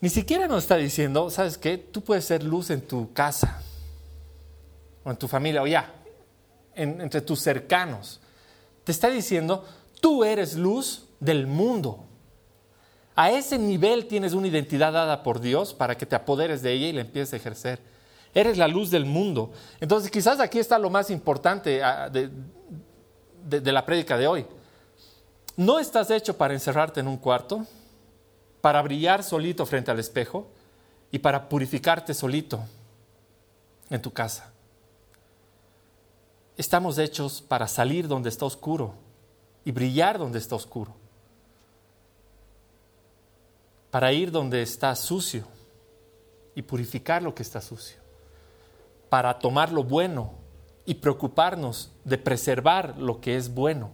Ni 0.00 0.08
siquiera 0.08 0.48
nos 0.48 0.64
está 0.64 0.76
diciendo, 0.76 1.30
¿sabes 1.30 1.58
qué? 1.58 1.78
Tú 1.78 2.02
puedes 2.02 2.24
ser 2.24 2.42
luz 2.42 2.70
en 2.70 2.80
tu 2.80 3.12
casa 3.12 3.62
o 5.04 5.10
en 5.10 5.16
tu 5.16 5.28
familia, 5.28 5.62
o 5.62 5.66
ya, 5.66 5.94
entre 6.74 7.20
tus 7.20 7.40
cercanos. 7.40 8.20
Te 8.84 8.92
está 8.92 9.08
diciendo, 9.08 9.64
tú 10.00 10.24
eres 10.24 10.54
luz 10.54 11.06
del 11.20 11.46
mundo. 11.46 12.04
A 13.20 13.30
ese 13.30 13.58
nivel 13.58 14.06
tienes 14.06 14.32
una 14.32 14.46
identidad 14.46 14.94
dada 14.94 15.22
por 15.22 15.40
Dios 15.40 15.74
para 15.74 15.94
que 15.94 16.06
te 16.06 16.16
apoderes 16.16 16.62
de 16.62 16.72
ella 16.72 16.86
y 16.86 16.92
la 16.92 17.02
empieces 17.02 17.34
a 17.34 17.36
ejercer. 17.36 17.78
Eres 18.32 18.56
la 18.56 18.66
luz 18.66 18.90
del 18.90 19.04
mundo. 19.04 19.52
Entonces 19.78 20.10
quizás 20.10 20.40
aquí 20.40 20.58
está 20.58 20.78
lo 20.78 20.88
más 20.88 21.10
importante 21.10 21.82
ah, 21.84 22.08
de, 22.08 23.72
la 23.72 23.84
prédica 23.84 24.16
de 24.16 24.26
hoy. 24.26 24.46
No 25.54 25.78
estás 25.78 26.10
hecho 26.10 26.38
para 26.38 26.54
encerrarte 26.54 27.00
en 27.00 27.08
un 27.08 27.18
cuarto, 27.18 27.66
para 28.62 28.80
brillar 28.80 29.22
solito 29.22 29.66
frente 29.66 29.90
al 29.90 29.98
espejo 29.98 30.46
y 31.10 31.18
para 31.18 31.46
purificarte 31.46 32.14
solito 32.14 32.64
en 33.90 34.00
tu 34.00 34.14
casa. 34.14 34.50
Estamos 36.56 36.96
hechos 36.96 37.42
para 37.42 37.68
salir 37.68 38.08
donde 38.08 38.30
está 38.30 38.46
oscuro 38.46 38.94
y 39.62 39.72
brillar 39.72 40.18
donde 40.18 40.38
está 40.38 40.54
oscuro. 40.54 41.09
Para 43.90 44.12
ir 44.12 44.30
donde 44.30 44.62
está 44.62 44.94
sucio 44.94 45.44
y 46.54 46.62
purificar 46.62 47.22
lo 47.22 47.34
que 47.34 47.42
está 47.42 47.60
sucio. 47.60 47.98
Para 49.08 49.38
tomar 49.38 49.72
lo 49.72 49.82
bueno 49.82 50.32
y 50.86 50.94
preocuparnos 50.94 51.90
de 52.04 52.18
preservar 52.18 52.96
lo 52.98 53.20
que 53.20 53.36
es 53.36 53.52
bueno. 53.52 53.90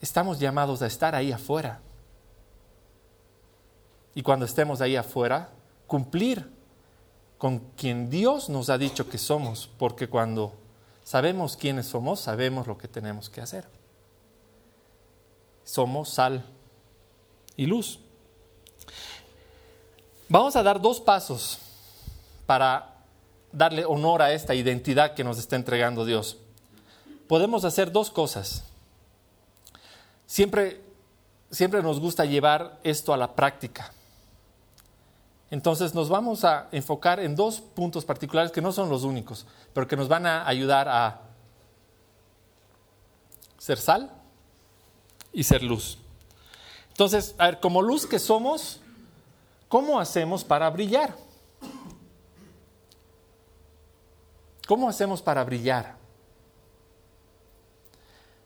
Estamos 0.00 0.38
llamados 0.38 0.82
a 0.82 0.86
estar 0.86 1.14
ahí 1.14 1.32
afuera. 1.32 1.80
Y 4.14 4.22
cuando 4.22 4.44
estemos 4.44 4.80
ahí 4.80 4.96
afuera, 4.96 5.50
cumplir 5.86 6.50
con 7.38 7.58
quien 7.76 8.10
Dios 8.10 8.48
nos 8.48 8.70
ha 8.70 8.78
dicho 8.78 9.08
que 9.08 9.18
somos, 9.18 9.68
porque 9.78 10.08
cuando 10.08 10.54
Sabemos 11.04 11.58
quiénes 11.58 11.86
somos, 11.86 12.20
sabemos 12.20 12.66
lo 12.66 12.78
que 12.78 12.88
tenemos 12.88 13.28
que 13.28 13.42
hacer. 13.42 13.66
Somos 15.62 16.08
sal 16.08 16.42
y 17.56 17.66
luz. 17.66 17.98
Vamos 20.28 20.56
a 20.56 20.62
dar 20.62 20.80
dos 20.80 21.00
pasos 21.00 21.58
para 22.46 22.94
darle 23.52 23.84
honor 23.84 24.22
a 24.22 24.32
esta 24.32 24.54
identidad 24.54 25.14
que 25.14 25.24
nos 25.24 25.38
está 25.38 25.56
entregando 25.56 26.04
Dios. 26.04 26.38
Podemos 27.28 27.64
hacer 27.64 27.92
dos 27.92 28.10
cosas. 28.10 28.64
Siempre, 30.26 30.80
siempre 31.50 31.82
nos 31.82 32.00
gusta 32.00 32.24
llevar 32.24 32.78
esto 32.82 33.14
a 33.14 33.16
la 33.16 33.34
práctica. 33.34 33.92
Entonces 35.50 35.94
nos 35.94 36.08
vamos 36.08 36.44
a 36.44 36.68
enfocar 36.72 37.20
en 37.20 37.36
dos 37.36 37.60
puntos 37.60 38.04
particulares 38.04 38.50
que 38.50 38.60
no 38.60 38.72
son 38.72 38.88
los 38.88 39.04
únicos, 39.04 39.46
pero 39.72 39.86
que 39.86 39.96
nos 39.96 40.08
van 40.08 40.26
a 40.26 40.46
ayudar 40.48 40.88
a 40.88 41.20
ser 43.58 43.78
sal 43.78 44.10
y 45.32 45.44
ser 45.44 45.62
luz. 45.62 45.98
Entonces, 46.94 47.34
a 47.38 47.46
ver, 47.46 47.58
como 47.58 47.82
luz 47.82 48.06
que 48.06 48.20
somos, 48.20 48.80
¿cómo 49.66 49.98
hacemos 49.98 50.44
para 50.44 50.70
brillar? 50.70 51.16
¿Cómo 54.68 54.88
hacemos 54.88 55.20
para 55.20 55.42
brillar? 55.42 55.96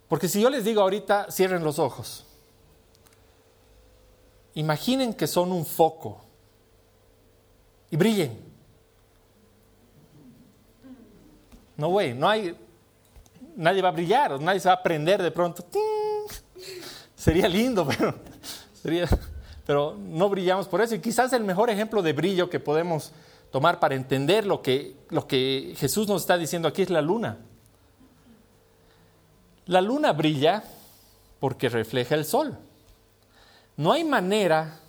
Porque 0.08 0.28
si 0.28 0.40
yo 0.40 0.48
les 0.48 0.64
digo 0.64 0.80
ahorita, 0.80 1.30
cierren 1.30 1.62
los 1.62 1.78
ojos. 1.78 2.24
Imaginen 4.54 5.12
que 5.12 5.26
son 5.26 5.52
un 5.52 5.66
foco 5.66 6.22
y 7.90 7.98
brillen. 7.98 8.48
No, 11.76 11.88
güey, 11.88 12.14
no 12.14 12.30
hay, 12.30 12.56
nadie 13.56 13.82
va 13.82 13.90
a 13.90 13.92
brillar, 13.92 14.40
nadie 14.40 14.58
se 14.58 14.68
va 14.68 14.76
a 14.76 14.82
prender 14.82 15.22
de 15.22 15.30
pronto. 15.30 15.66
Sería 17.14 17.46
lindo, 17.46 17.86
pero, 17.98 18.14
pero 19.66 19.96
no 19.98 20.28
brillamos 20.28 20.66
por 20.66 20.80
eso. 20.80 20.94
Y 20.94 21.00
quizás 21.00 21.32
el 21.32 21.44
mejor 21.44 21.70
ejemplo 21.70 22.02
de 22.02 22.12
brillo 22.12 22.48
que 22.48 22.60
podemos 22.60 23.12
tomar 23.50 23.80
para 23.80 23.94
entender 23.94 24.46
lo 24.46 24.62
que, 24.62 24.96
lo 25.10 25.26
que 25.26 25.74
Jesús 25.76 26.08
nos 26.08 26.22
está 26.22 26.38
diciendo 26.38 26.68
aquí 26.68 26.82
es 26.82 26.90
la 26.90 27.02
luna. 27.02 27.38
La 29.66 29.80
luna 29.80 30.12
brilla 30.12 30.64
porque 31.40 31.68
refleja 31.68 32.14
el 32.14 32.24
sol. 32.24 32.56
No 33.76 33.92
hay 33.92 34.04
manera 34.04 34.80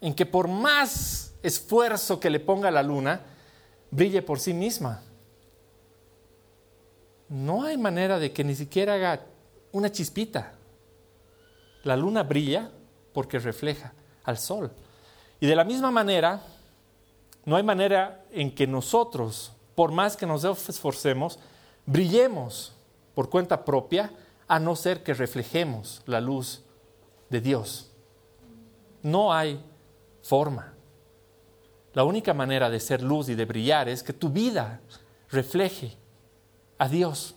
en 0.00 0.14
que 0.14 0.26
por 0.26 0.48
más 0.48 1.34
esfuerzo 1.42 2.20
que 2.20 2.30
le 2.30 2.40
ponga 2.40 2.70
la 2.70 2.82
luna 2.82 3.22
brille 3.90 4.22
por 4.22 4.38
sí 4.38 4.52
misma. 4.52 5.02
No 7.28 7.64
hay 7.64 7.78
manera 7.78 8.18
de 8.18 8.32
que 8.32 8.44
ni 8.44 8.54
siquiera 8.54 8.94
haga 8.94 9.20
una 9.72 9.90
chispita. 9.90 10.52
La 11.84 11.96
luna 11.96 12.22
brilla 12.22 12.70
porque 13.12 13.38
refleja 13.38 13.92
al 14.24 14.38
sol. 14.38 14.70
Y 15.40 15.46
de 15.46 15.56
la 15.56 15.64
misma 15.64 15.90
manera, 15.90 16.42
no 17.44 17.56
hay 17.56 17.62
manera 17.62 18.24
en 18.30 18.54
que 18.54 18.66
nosotros, 18.66 19.52
por 19.74 19.92
más 19.92 20.16
que 20.16 20.26
nos 20.26 20.44
esforcemos, 20.44 21.38
brillemos 21.86 22.74
por 23.14 23.30
cuenta 23.30 23.64
propia, 23.64 24.12
a 24.46 24.58
no 24.58 24.74
ser 24.76 25.02
que 25.02 25.14
reflejemos 25.14 26.02
la 26.06 26.20
luz 26.20 26.62
de 27.28 27.40
Dios. 27.40 27.90
No 29.02 29.32
hay 29.32 29.62
forma. 30.22 30.74
La 31.92 32.04
única 32.04 32.34
manera 32.34 32.68
de 32.70 32.80
ser 32.80 33.02
luz 33.02 33.28
y 33.28 33.34
de 33.34 33.44
brillar 33.44 33.88
es 33.88 34.02
que 34.02 34.12
tu 34.12 34.28
vida 34.28 34.80
refleje 35.30 35.96
a 36.78 36.88
Dios. 36.88 37.34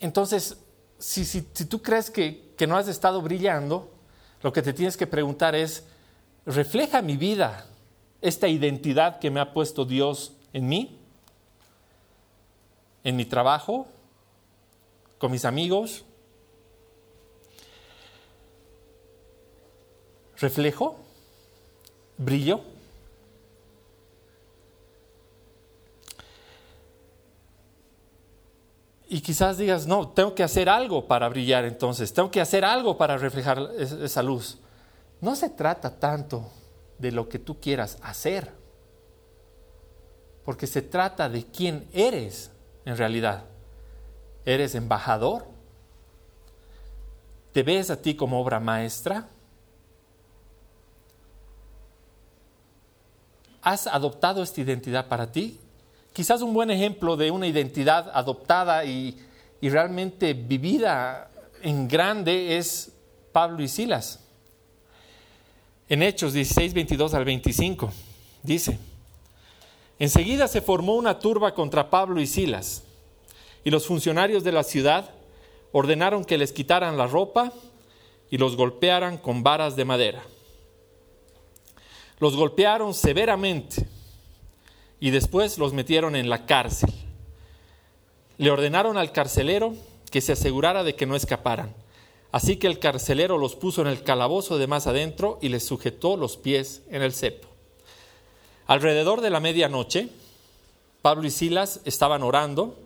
Entonces, 0.00 0.58
si, 0.98 1.42
tú 1.42 1.80
crees 1.82 2.10
que, 2.10 2.52
que 2.56 2.66
no 2.66 2.76
has 2.76 2.88
estado 2.88 3.22
brillando, 3.22 3.90
lo 4.42 4.52
que 4.52 4.62
te 4.62 4.72
tienes 4.72 4.96
que 4.96 5.06
preguntar 5.06 5.54
es, 5.54 5.84
¿refleja 6.46 7.02
mi 7.02 7.16
vida 7.16 7.66
esta 8.20 8.48
identidad 8.48 9.18
que 9.18 9.30
me 9.30 9.40
ha 9.40 9.52
puesto 9.52 9.84
Dios 9.84 10.32
en 10.52 10.68
mí? 10.68 10.98
¿En 13.04 13.16
mi 13.16 13.24
trabajo? 13.24 13.86
¿Con 15.18 15.32
mis 15.32 15.44
amigos? 15.44 16.04
reflejo, 20.40 20.96
brillo. 22.16 22.60
Y 29.08 29.22
quizás 29.22 29.56
digas, 29.56 29.86
no, 29.86 30.08
tengo 30.08 30.34
que 30.34 30.42
hacer 30.42 30.68
algo 30.68 31.06
para 31.06 31.28
brillar 31.30 31.64
entonces, 31.64 32.12
tengo 32.12 32.30
que 32.30 32.42
hacer 32.42 32.64
algo 32.64 32.98
para 32.98 33.16
reflejar 33.16 33.58
esa 33.78 34.22
luz. 34.22 34.58
No 35.22 35.34
se 35.34 35.48
trata 35.48 35.98
tanto 35.98 36.44
de 36.98 37.10
lo 37.10 37.26
que 37.26 37.38
tú 37.38 37.58
quieras 37.58 37.96
hacer, 38.02 38.52
porque 40.44 40.66
se 40.66 40.82
trata 40.82 41.28
de 41.28 41.44
quién 41.44 41.88
eres 41.92 42.50
en 42.84 42.96
realidad. 42.98 43.44
¿Eres 44.44 44.74
embajador? 44.74 45.46
¿Te 47.52 47.62
ves 47.62 47.90
a 47.90 48.00
ti 48.00 48.14
como 48.14 48.40
obra 48.40 48.60
maestra? 48.60 49.28
¿Has 53.62 53.86
adoptado 53.86 54.42
esta 54.42 54.60
identidad 54.60 55.08
para 55.08 55.32
ti? 55.32 55.60
Quizás 56.12 56.42
un 56.42 56.52
buen 56.52 56.70
ejemplo 56.70 57.16
de 57.16 57.30
una 57.30 57.46
identidad 57.46 58.10
adoptada 58.12 58.84
y, 58.84 59.16
realmente 59.62 60.34
vivida 60.34 61.30
en 61.62 61.88
grande 61.88 62.56
es 62.56 62.92
Pablo 63.32 63.62
y 63.62 63.68
Silas. 63.68 64.20
En 65.88 66.02
Hechos 66.02 66.32
16, 66.32 66.74
22 66.74 67.14
al 67.14 67.24
25, 67.24 67.90
dice, 68.42 68.78
enseguida 69.98 70.48
se 70.48 70.60
formó 70.60 70.96
una 70.96 71.18
turba 71.18 71.54
contra 71.54 71.88
Pablo 71.90 72.20
y 72.20 72.26
Silas, 72.26 72.82
y 73.64 73.70
los 73.70 73.86
funcionarios 73.86 74.44
de 74.44 74.52
la 74.52 74.62
ciudad 74.62 75.10
ordenaron 75.72 76.24
que 76.24 76.38
les 76.38 76.52
quitaran 76.52 76.96
la 76.96 77.06
ropa 77.06 77.52
y 78.30 78.38
los 78.38 78.56
golpearan 78.56 79.18
con 79.18 79.42
varas 79.42 79.76
de 79.76 79.84
madera 79.84 80.22
los 82.18 82.36
golpearon 82.36 82.94
severamente 82.94 83.86
y 85.00 85.10
después 85.10 85.58
los 85.58 85.72
metieron 85.72 86.16
en 86.16 86.28
la 86.28 86.46
cárcel. 86.46 86.92
Le 88.38 88.50
ordenaron 88.50 88.96
al 88.96 89.12
carcelero 89.12 89.74
que 90.10 90.20
se 90.20 90.32
asegurara 90.32 90.84
de 90.84 90.94
que 90.94 91.06
no 91.06 91.16
escaparan. 91.16 91.74
Así 92.30 92.56
que 92.56 92.66
el 92.66 92.78
carcelero 92.78 93.38
los 93.38 93.56
puso 93.56 93.80
en 93.80 93.86
el 93.86 94.02
calabozo 94.02 94.58
de 94.58 94.66
más 94.66 94.86
adentro 94.86 95.38
y 95.40 95.48
les 95.48 95.64
sujetó 95.64 96.16
los 96.16 96.36
pies 96.36 96.82
en 96.90 97.02
el 97.02 97.12
cepo. 97.12 97.48
Alrededor 98.66 99.20
de 99.22 99.30
la 99.30 99.40
medianoche, 99.40 100.10
Pablo 101.00 101.26
y 101.26 101.30
Silas 101.30 101.80
estaban 101.84 102.22
orando 102.22 102.76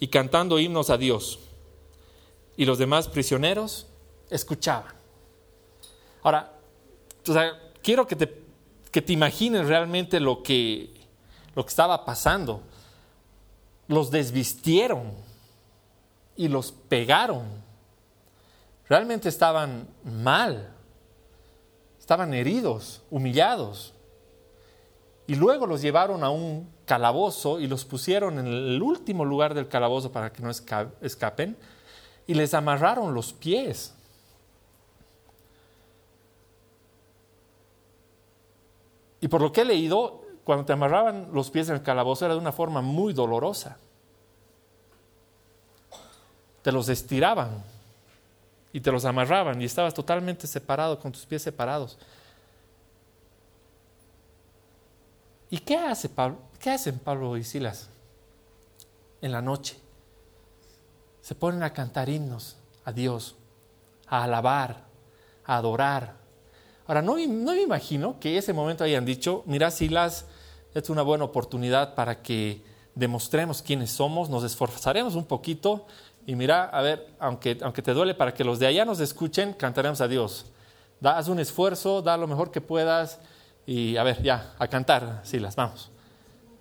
y 0.00 0.08
cantando 0.08 0.58
himnos 0.58 0.90
a 0.90 0.98
Dios, 0.98 1.38
y 2.56 2.64
los 2.64 2.78
demás 2.78 3.06
prisioneros 3.08 3.86
escuchaban. 4.28 4.92
Ahora, 6.22 6.52
quiero 7.82 8.06
que 8.06 8.16
te 8.16 8.40
que 8.90 9.02
te 9.02 9.12
imagines 9.12 9.66
realmente 9.66 10.20
lo 10.20 10.42
que, 10.42 10.90
lo 11.54 11.64
que 11.64 11.70
estaba 11.70 12.04
pasando. 12.04 12.62
Los 13.88 14.10
desvistieron 14.10 15.12
y 16.36 16.48
los 16.48 16.72
pegaron. 16.72 17.44
Realmente 18.88 19.28
estaban 19.28 19.88
mal, 20.04 20.70
estaban 21.98 22.34
heridos, 22.34 23.02
humillados. 23.10 23.94
Y 25.26 25.36
luego 25.36 25.66
los 25.66 25.80
llevaron 25.80 26.24
a 26.24 26.30
un 26.30 26.68
calabozo 26.86 27.60
y 27.60 27.68
los 27.68 27.84
pusieron 27.84 28.38
en 28.40 28.46
el 28.48 28.82
último 28.82 29.24
lugar 29.24 29.54
del 29.54 29.68
calabozo 29.68 30.10
para 30.10 30.32
que 30.32 30.42
no 30.42 30.50
escapen 30.50 31.56
y 32.26 32.34
les 32.34 32.52
amarraron 32.54 33.14
los 33.14 33.32
pies. 33.32 33.94
Y 39.20 39.28
por 39.28 39.40
lo 39.40 39.52
que 39.52 39.60
he 39.60 39.64
leído, 39.64 40.22
cuando 40.50 40.66
te 40.66 40.72
amarraban 40.72 41.28
los 41.32 41.48
pies 41.48 41.68
en 41.68 41.76
el 41.76 41.82
calabozo 41.84 42.24
era 42.24 42.34
de 42.34 42.40
una 42.40 42.50
forma 42.50 42.80
muy 42.80 43.12
dolorosa. 43.12 43.76
Te 46.60 46.72
los 46.72 46.88
estiraban 46.88 47.62
y 48.72 48.80
te 48.80 48.90
los 48.90 49.04
amarraban 49.04 49.62
y 49.62 49.64
estabas 49.64 49.94
totalmente 49.94 50.48
separado, 50.48 50.98
con 50.98 51.12
tus 51.12 51.24
pies 51.24 51.42
separados. 51.42 51.96
¿Y 55.50 55.58
qué 55.58 55.76
hace 55.76 56.08
Pablo? 56.08 56.38
¿Qué 56.58 56.70
hacen 56.70 56.98
Pablo 56.98 57.36
y 57.36 57.44
Silas 57.44 57.88
en 59.22 59.30
la 59.30 59.42
noche? 59.42 59.78
Se 61.22 61.36
ponen 61.36 61.62
a 61.62 61.72
cantar 61.72 62.08
himnos 62.08 62.56
a 62.84 62.90
Dios, 62.90 63.36
a 64.08 64.24
alabar, 64.24 64.82
a 65.44 65.58
adorar, 65.58 66.18
Ahora, 66.88 67.02
no, 67.02 67.16
no 67.18 67.52
me 67.52 67.62
imagino 67.62 68.18
que 68.18 68.36
ese 68.36 68.52
momento 68.52 68.82
hayan 68.82 69.04
dicho, 69.04 69.44
mira 69.46 69.70
Silas, 69.70 70.26
es 70.74 70.90
una 70.90 71.02
buena 71.02 71.24
oportunidad 71.24 71.94
para 71.94 72.22
que 72.22 72.62
demostremos 72.94 73.62
quiénes 73.62 73.90
somos, 73.90 74.28
nos 74.28 74.44
esforzaremos 74.44 75.14
un 75.14 75.24
poquito 75.24 75.86
y 76.26 76.36
mira, 76.36 76.64
a 76.64 76.82
ver, 76.82 77.08
aunque, 77.18 77.58
aunque 77.62 77.82
te 77.82 77.92
duele 77.92 78.14
para 78.14 78.34
que 78.34 78.44
los 78.44 78.58
de 78.58 78.66
allá 78.66 78.84
nos 78.84 79.00
escuchen, 79.00 79.52
cantaremos 79.54 80.00
a 80.00 80.08
Dios. 80.08 80.46
Da, 81.00 81.16
haz 81.16 81.28
un 81.28 81.40
esfuerzo, 81.40 82.02
da 82.02 82.16
lo 82.16 82.26
mejor 82.26 82.50
que 82.50 82.60
puedas 82.60 83.18
y 83.66 83.96
a 83.96 84.02
ver, 84.02 84.22
ya, 84.22 84.54
a 84.58 84.68
cantar, 84.68 85.22
las 85.32 85.56
vamos. 85.56 85.90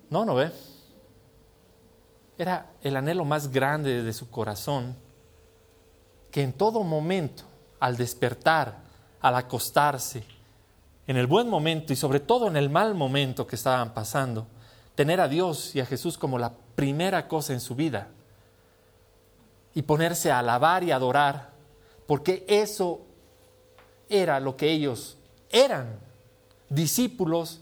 No, 0.10 0.26
no 0.26 0.36
ve. 0.36 0.52
Era 2.38 2.68
el 2.82 2.96
anhelo 2.96 3.26
más 3.26 3.52
grande 3.52 4.02
de 4.02 4.14
su 4.14 4.30
corazón 4.30 4.96
que 6.32 6.42
en 6.42 6.54
todo 6.54 6.84
momento, 6.84 7.44
al 7.80 7.98
despertar, 7.98 8.78
al 9.20 9.36
acostarse, 9.36 10.24
en 11.10 11.18
el 11.18 11.26
buen 11.26 11.50
momento 11.50 11.92
y 11.92 11.96
sobre 11.96 12.20
todo 12.20 12.48
en 12.48 12.56
el 12.56 12.70
mal 12.70 12.94
momento 12.94 13.48
que 13.48 13.56
estaban 13.56 13.96
pasando, 13.96 14.46
tener 14.94 15.20
a 15.20 15.28
Dios 15.28 15.76
y 15.76 15.80
a 15.80 15.86
Jesús 15.88 16.20
como 16.20 16.38
la 16.38 16.54
primera 16.76 17.28
cosa 17.28 17.52
en 17.52 17.62
su 17.62 17.74
vida 17.74 18.10
y 19.74 19.82
ponerse 19.82 20.30
a 20.30 20.38
alabar 20.38 20.84
y 20.84 20.92
adorar, 20.92 21.50
porque 22.06 22.46
eso 22.48 23.02
era 24.08 24.40
lo 24.40 24.56
que 24.56 24.70
ellos 24.70 25.18
eran, 25.50 26.00
discípulos 26.70 27.62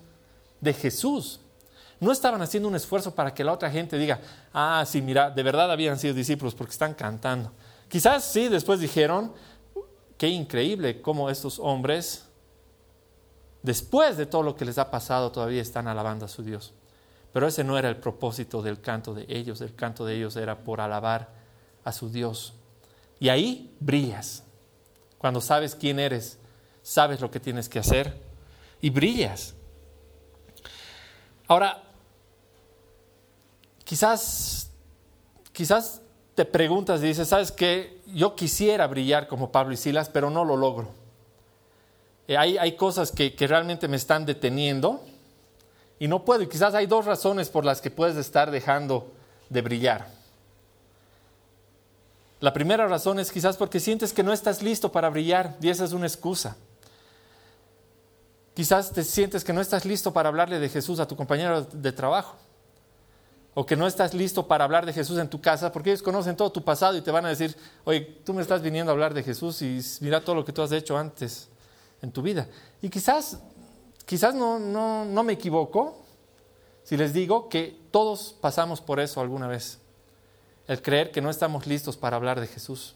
de 0.60 0.74
Jesús. 0.74 1.40
No 2.02 2.12
estaban 2.12 2.42
haciendo 2.42 2.68
un 2.68 2.76
esfuerzo 2.76 3.16
para 3.16 3.34
que 3.34 3.46
la 3.46 3.54
otra 3.54 3.72
gente 3.72 3.98
diga, 3.98 4.20
ah, 4.52 4.84
sí, 4.86 5.02
mira, 5.02 5.30
de 5.30 5.44
verdad 5.44 5.72
habían 5.72 5.98
sido 5.98 6.14
discípulos 6.14 6.54
porque 6.54 6.74
están 6.74 6.94
cantando. 6.94 7.54
Quizás 7.88 8.26
sí, 8.26 8.50
después 8.50 8.82
dijeron, 8.82 9.32
qué 10.18 10.28
increíble 10.28 11.02
cómo 11.02 11.30
estos 11.30 11.60
hombres, 11.60 12.27
después 13.64 14.18
de 14.18 14.26
todo 14.26 14.44
lo 14.44 14.56
que 14.56 14.66
les 14.66 14.78
ha 14.78 14.92
pasado, 14.92 15.32
todavía 15.32 15.62
están 15.62 15.88
alabando 15.88 16.26
a 16.26 16.30
su 16.30 16.44
Dios. 16.44 16.74
Pero 17.34 17.48
ese 17.48 17.64
no 17.64 17.78
era 17.78 17.90
el 17.90 17.98
propósito 17.98 18.62
del 18.62 18.82
canto 18.82 19.14
de 19.14 19.26
ellos, 19.28 19.62
el 19.62 19.76
canto 19.76 20.06
de 20.06 20.16
ellos 20.16 20.36
era 20.36 20.64
por 20.64 20.82
alabar 20.82 21.30
a 21.84 21.92
su 21.92 22.10
Dios. 22.10 22.54
Y 23.20 23.30
ahí 23.30 23.76
brillas. 23.80 24.44
Cuando 25.18 25.42
sabes 25.42 25.76
quién 25.76 26.00
eres, 26.00 26.38
sabes 26.82 27.22
lo 27.22 27.32
que 27.32 27.40
tienes 27.40 27.70
que 27.70 27.80
hacer 27.80 28.22
y 28.82 28.90
brillas. 28.90 29.56
Ahora, 31.48 31.84
quizás, 33.84 34.72
quizás 35.52 36.02
te 36.36 36.46
preguntas 36.46 37.02
y 37.02 37.08
dices, 37.08 37.28
¿sabes 37.28 37.52
qué? 37.52 38.02
Yo 38.08 38.36
quisiera 38.36 38.86
brillar 38.88 39.28
como 39.28 39.52
Pablo 39.52 39.74
y 39.74 39.78
Silas, 39.78 40.10
pero 40.10 40.30
no 40.30 40.46
lo 40.46 40.56
logro. 40.56 40.92
Eh, 42.28 42.36
hay, 42.38 42.76
cosas 42.76 43.12
que, 43.12 43.36
que 43.36 43.48
realmente 43.48 43.88
me 43.88 43.96
están 43.96 44.26
deteniendo 44.26 45.02
y 45.98 46.08
no 46.08 46.26
puedo. 46.26 46.42
Y 46.42 46.48
quizás 46.48 46.74
hay 46.74 46.86
dos 46.86 47.06
razones 47.06 47.50
por 47.50 47.64
las 47.64 47.80
que 47.80 47.90
puedes 47.90 48.18
estar 48.18 48.52
dejando 48.52 49.14
de 49.50 49.62
brillar. 49.62 50.08
La 52.40 52.54
primera 52.54 52.88
razón 52.88 53.20
es 53.20 53.32
quizás 53.32 53.58
porque 53.58 53.80
sientes 53.80 54.14
que 54.14 54.24
no 54.24 54.34
estás 54.34 54.62
listo 54.62 54.92
para 54.92 55.10
brillar 55.10 55.56
y 55.62 55.70
esa 55.70 55.86
es 55.86 55.94
una 55.94 56.06
excusa. 56.06 56.58
Quizás 58.54 58.92
te 58.92 59.04
sientes 59.04 59.44
que 59.44 59.54
no 59.54 59.62
estás 59.62 59.86
listo 59.86 60.12
para 60.12 60.30
hablarle 60.30 60.60
de 60.60 60.70
Jesús 60.70 61.00
a 61.00 61.08
tu 61.08 61.16
compañero 61.16 61.62
de 61.62 61.92
trabajo 61.92 62.36
o 63.54 63.66
que 63.66 63.76
no 63.76 63.88
estás 63.88 64.14
listo 64.14 64.48
para 64.48 64.66
hablar 64.66 64.86
de 64.86 64.94
Jesús 64.94 65.18
en 65.18 65.30
tu 65.30 65.42
casa, 65.42 65.72
porque 65.72 65.90
ellos 65.90 66.04
conocen 66.04 66.36
todo 66.36 66.52
tu 66.52 66.64
pasado 66.64 66.96
y 66.96 67.02
te 67.02 67.10
van 67.10 67.26
a 67.26 67.30
decir, 67.30 67.56
oye, 67.86 68.02
tú 68.24 68.34
me 68.34 68.44
estás 68.44 68.62
viniendo 68.62 68.92
a 68.92 68.94
hablar 68.94 69.16
de 69.16 69.24
Jesús 69.24 69.62
y 69.64 69.82
mira 70.02 70.22
todo 70.22 70.36
lo 70.36 70.46
que 70.46 70.54
tú 70.54 70.62
has 70.62 70.72
hecho 70.72 70.96
antes 70.96 71.50
en 72.08 72.12
tu 72.12 72.22
vida. 72.22 72.48
Y 72.82 72.90
quizás, 72.90 73.40
quizás 74.06 74.34
no, 74.34 74.60
no, 74.60 75.06
no 75.06 75.24
me 75.24 75.34
equivoco 75.34 76.04
si 76.84 76.98
les 76.98 77.14
digo 77.14 77.50
que 77.50 77.78
todos 77.92 78.36
pasamos 78.42 78.82
por 78.82 79.00
eso 79.00 79.22
alguna 79.22 79.48
vez, 79.48 79.80
el 80.68 80.82
creer 80.82 81.12
que 81.12 81.22
no 81.22 81.30
estamos 81.30 81.68
listos 81.68 81.98
para 81.98 82.16
hablar 82.16 82.40
de 82.40 82.48
Jesús. 82.48 82.96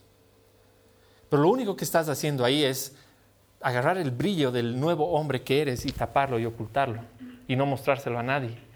Pero 1.29 1.43
lo 1.43 1.49
único 1.49 1.75
que 1.75 1.83
estás 1.83 2.09
haciendo 2.09 2.43
ahí 2.43 2.63
es 2.63 2.95
agarrar 3.61 3.97
el 3.97 4.11
brillo 4.11 4.51
del 4.51 4.79
nuevo 4.79 5.11
hombre 5.11 5.43
que 5.43 5.61
eres 5.61 5.85
y 5.85 5.91
taparlo 5.91 6.39
y 6.39 6.45
ocultarlo 6.45 7.01
y 7.47 7.55
no 7.55 7.65
mostrárselo 7.65 8.17
a 8.17 8.23
nadie 8.23 8.71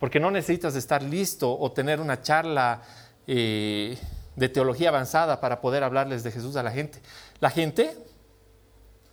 porque 0.00 0.18
no 0.18 0.30
necesitas 0.30 0.74
estar 0.74 1.02
listo 1.02 1.56
o 1.56 1.70
tener 1.70 2.00
una 2.00 2.22
charla 2.22 2.82
eh, 3.26 3.98
de 4.34 4.48
teología 4.48 4.88
avanzada 4.88 5.40
para 5.40 5.60
poder 5.60 5.84
hablarles 5.84 6.24
de 6.24 6.32
Jesús 6.32 6.56
a 6.56 6.62
la 6.62 6.72
gente. 6.72 7.00
La 7.38 7.50
gente 7.50 7.96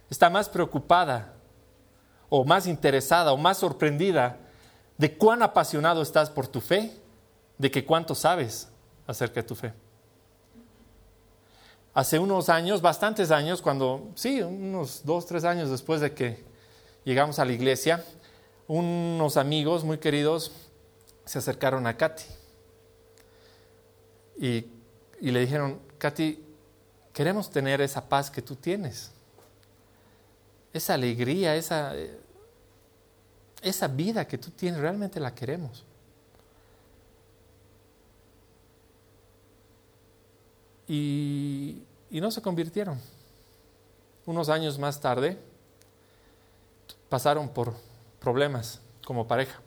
está 0.09 0.29
más 0.29 0.49
preocupada 0.49 1.33
o 2.29 2.43
más 2.45 2.67
interesada 2.67 3.31
o 3.33 3.37
más 3.37 3.57
sorprendida 3.57 4.37
de 4.97 5.17
cuán 5.17 5.41
apasionado 5.43 6.01
estás 6.01 6.29
por 6.29 6.47
tu 6.47 6.61
fe, 6.61 6.91
de 7.57 7.71
que 7.71 7.85
cuánto 7.85 8.15
sabes 8.15 8.67
acerca 9.05 9.41
de 9.41 9.47
tu 9.47 9.55
fe. 9.55 9.73
Hace 11.93 12.19
unos 12.19 12.49
años, 12.49 12.81
bastantes 12.81 13.31
años, 13.31 13.61
cuando, 13.61 14.11
sí, 14.15 14.41
unos 14.41 15.03
dos, 15.03 15.25
tres 15.25 15.43
años 15.43 15.69
después 15.69 16.01
de 16.01 16.13
que 16.13 16.43
llegamos 17.03 17.39
a 17.39 17.45
la 17.45 17.53
iglesia, 17.53 18.03
unos 18.67 19.37
amigos 19.37 19.83
muy 19.83 19.97
queridos 19.97 20.51
se 21.25 21.39
acercaron 21.39 21.87
a 21.87 21.97
Katy 21.97 22.23
y, 24.39 24.65
le 25.19 25.39
dijeron, 25.39 25.79
Katy, 25.97 26.43
queremos 27.13 27.49
tener 27.49 27.81
esa 27.81 28.07
paz 28.07 28.29
que 28.29 28.41
tú 28.41 28.55
tienes, 28.55 29.11
esa 30.73 30.93
alegría, 30.93 31.55
esa, 31.55 31.93
esa 33.61 33.87
vida 33.87 34.27
que 34.27 34.37
tú 34.37 34.51
tienes, 34.51 34.79
realmente 34.79 35.19
la 35.19 35.33
queremos. 35.33 35.83
Y, 40.87 41.83
y 42.09 42.21
no 42.21 42.31
se 42.31 42.41
convirtieron. 42.41 42.99
Unos 44.25 44.49
años 44.49 44.77
más 44.77 44.99
tarde 44.99 45.37
pasaron 47.09 47.49
por 47.49 47.73
problemas 48.19 48.81
como 49.05 49.27
pareja. 49.27 49.61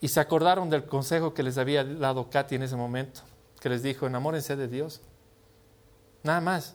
Y 0.00 0.08
se 0.08 0.20
acordaron 0.20 0.70
del 0.70 0.84
consejo 0.84 1.34
que 1.34 1.42
les 1.42 1.58
había 1.58 1.84
dado 1.84 2.30
Katy 2.30 2.54
en 2.54 2.62
ese 2.62 2.76
momento, 2.76 3.20
que 3.60 3.68
les 3.68 3.82
dijo, 3.82 4.06
enamórense 4.06 4.56
de 4.56 4.66
Dios. 4.66 5.00
Nada 6.22 6.40
más, 6.40 6.74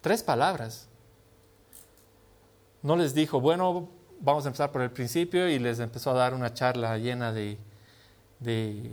tres 0.00 0.22
palabras. 0.22 0.88
No 2.84 2.96
les 2.96 3.14
dijo, 3.14 3.40
bueno, 3.40 3.88
vamos 4.20 4.44
a 4.44 4.48
empezar 4.48 4.70
por 4.70 4.82
el 4.82 4.90
principio 4.90 5.48
y 5.48 5.58
les 5.58 5.80
empezó 5.80 6.10
a 6.10 6.14
dar 6.14 6.34
una 6.34 6.52
charla 6.52 6.98
llena 6.98 7.32
de, 7.32 7.58
de, 8.40 8.90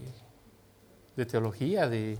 teología, 1.25 1.89
de, 1.89 2.17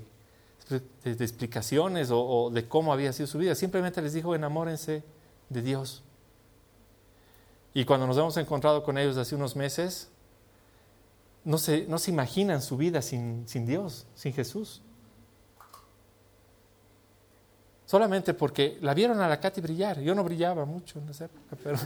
explicaciones 1.03 2.11
o, 2.11 2.21
o 2.21 2.49
de 2.49 2.67
cómo 2.67 2.91
había 2.91 3.13
sido 3.13 3.25
su 3.25 3.37
vida. 3.37 3.55
Simplemente 3.55 4.01
les 4.01 4.11
dijo, 4.11 4.35
enamórense 4.35 5.01
de 5.47 5.61
Dios. 5.61 6.03
Y 7.73 7.85
cuando 7.85 8.05
nos 8.05 8.17
hemos 8.17 8.35
encontrado 8.35 8.83
con 8.83 8.97
ellos 8.97 9.15
hace 9.15 9.33
unos 9.33 9.55
meses, 9.55 10.09
no 11.45 11.57
se, 11.57 11.85
no 11.87 11.97
se 11.99 12.11
imaginan 12.11 12.61
su 12.61 12.75
vida 12.75 13.01
sin, 13.01 13.47
sin 13.47 13.65
Dios, 13.65 14.05
sin 14.13 14.33
Jesús. 14.33 14.81
Solamente 17.91 18.33
porque 18.33 18.77
la 18.79 18.93
vieron 18.93 19.19
a 19.19 19.27
la 19.27 19.37
Katy 19.37 19.59
brillar. 19.59 19.99
Yo 19.99 20.15
no 20.15 20.23
brillaba 20.23 20.63
mucho 20.63 20.97
en 20.99 21.09
esa 21.09 21.25
época, 21.25 21.57
pero 21.61 21.77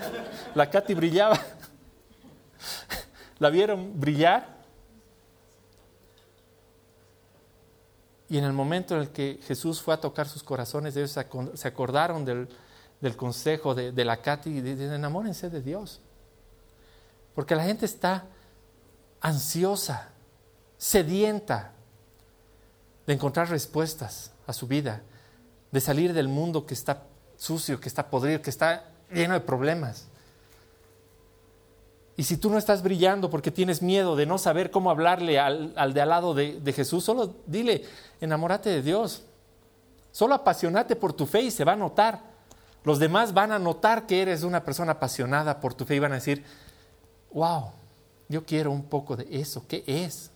la 0.54 0.70
Katy 0.70 0.94
brillaba. 0.94 1.36
la 3.40 3.50
vieron 3.50 3.98
brillar. 3.98 4.46
Y 8.28 8.38
en 8.38 8.44
el 8.44 8.52
momento 8.52 8.94
en 8.94 9.00
el 9.00 9.08
que 9.08 9.40
Jesús 9.48 9.82
fue 9.82 9.94
a 9.94 9.96
tocar 9.96 10.28
sus 10.28 10.44
corazones, 10.44 10.94
ellos 10.94 11.10
se 11.54 11.66
acordaron 11.66 12.24
del, 12.24 12.48
del 13.00 13.16
consejo 13.16 13.74
de, 13.74 14.04
la 14.04 14.22
Katy 14.22 14.58
y 14.58 14.60
dicen, 14.60 14.92
enamórense 14.92 15.50
de 15.50 15.60
Dios. 15.60 16.00
Porque 17.34 17.56
la 17.56 17.64
gente 17.64 17.84
está 17.84 18.26
ansiosa, 19.20 20.10
sedienta 20.76 21.72
de 23.08 23.14
encontrar 23.14 23.50
respuestas 23.50 24.30
a 24.46 24.52
su 24.52 24.68
vida, 24.68 25.02
de 25.70 25.80
salir 25.80 26.12
del 26.12 26.28
mundo 26.28 26.66
que 26.66 26.74
está 26.74 27.04
sucio, 27.36 27.80
que 27.80 27.88
está 27.88 28.08
podrido, 28.10 28.42
que 28.42 28.50
está 28.50 28.84
lleno 29.12 29.34
de 29.34 29.40
problemas. 29.40 30.06
Y 32.16 32.24
si 32.24 32.36
tú 32.36 32.50
no 32.50 32.58
estás 32.58 32.82
brillando 32.82 33.30
porque 33.30 33.52
tienes 33.52 33.80
miedo 33.80 34.16
de 34.16 34.26
no 34.26 34.38
saber 34.38 34.72
cómo 34.72 34.90
hablarle 34.90 35.38
al, 35.38 35.72
de 35.94 36.00
al 36.00 36.08
lado 36.08 36.34
de, 36.34 36.58
de, 36.60 36.72
Jesús, 36.72 37.04
solo 37.04 37.36
dile, 37.46 37.84
enamórate 38.20 38.70
de 38.70 38.82
Dios. 38.82 39.22
Solo 40.10 40.34
apasionate 40.34 40.96
por 40.96 41.12
tu 41.12 41.26
fe 41.26 41.42
y 41.42 41.50
se 41.52 41.64
va 41.64 41.74
a 41.74 41.76
notar. 41.76 42.20
Los 42.82 42.98
demás 42.98 43.32
van 43.32 43.52
a 43.52 43.58
notar 43.60 44.06
que 44.06 44.20
eres 44.20 44.42
una 44.42 44.64
persona 44.64 44.92
apasionada 44.92 45.60
por 45.60 45.74
tu 45.74 45.84
fe 45.84 45.94
y 45.94 45.98
van 46.00 46.10
a 46.10 46.16
decir, 46.16 46.44
wow, 47.32 47.70
yo 48.28 48.44
quiero 48.44 48.72
un 48.72 48.84
poco 48.84 49.14
de 49.14 49.26
eso. 49.30 49.64
¿Qué 49.68 49.84
es? 49.86 50.32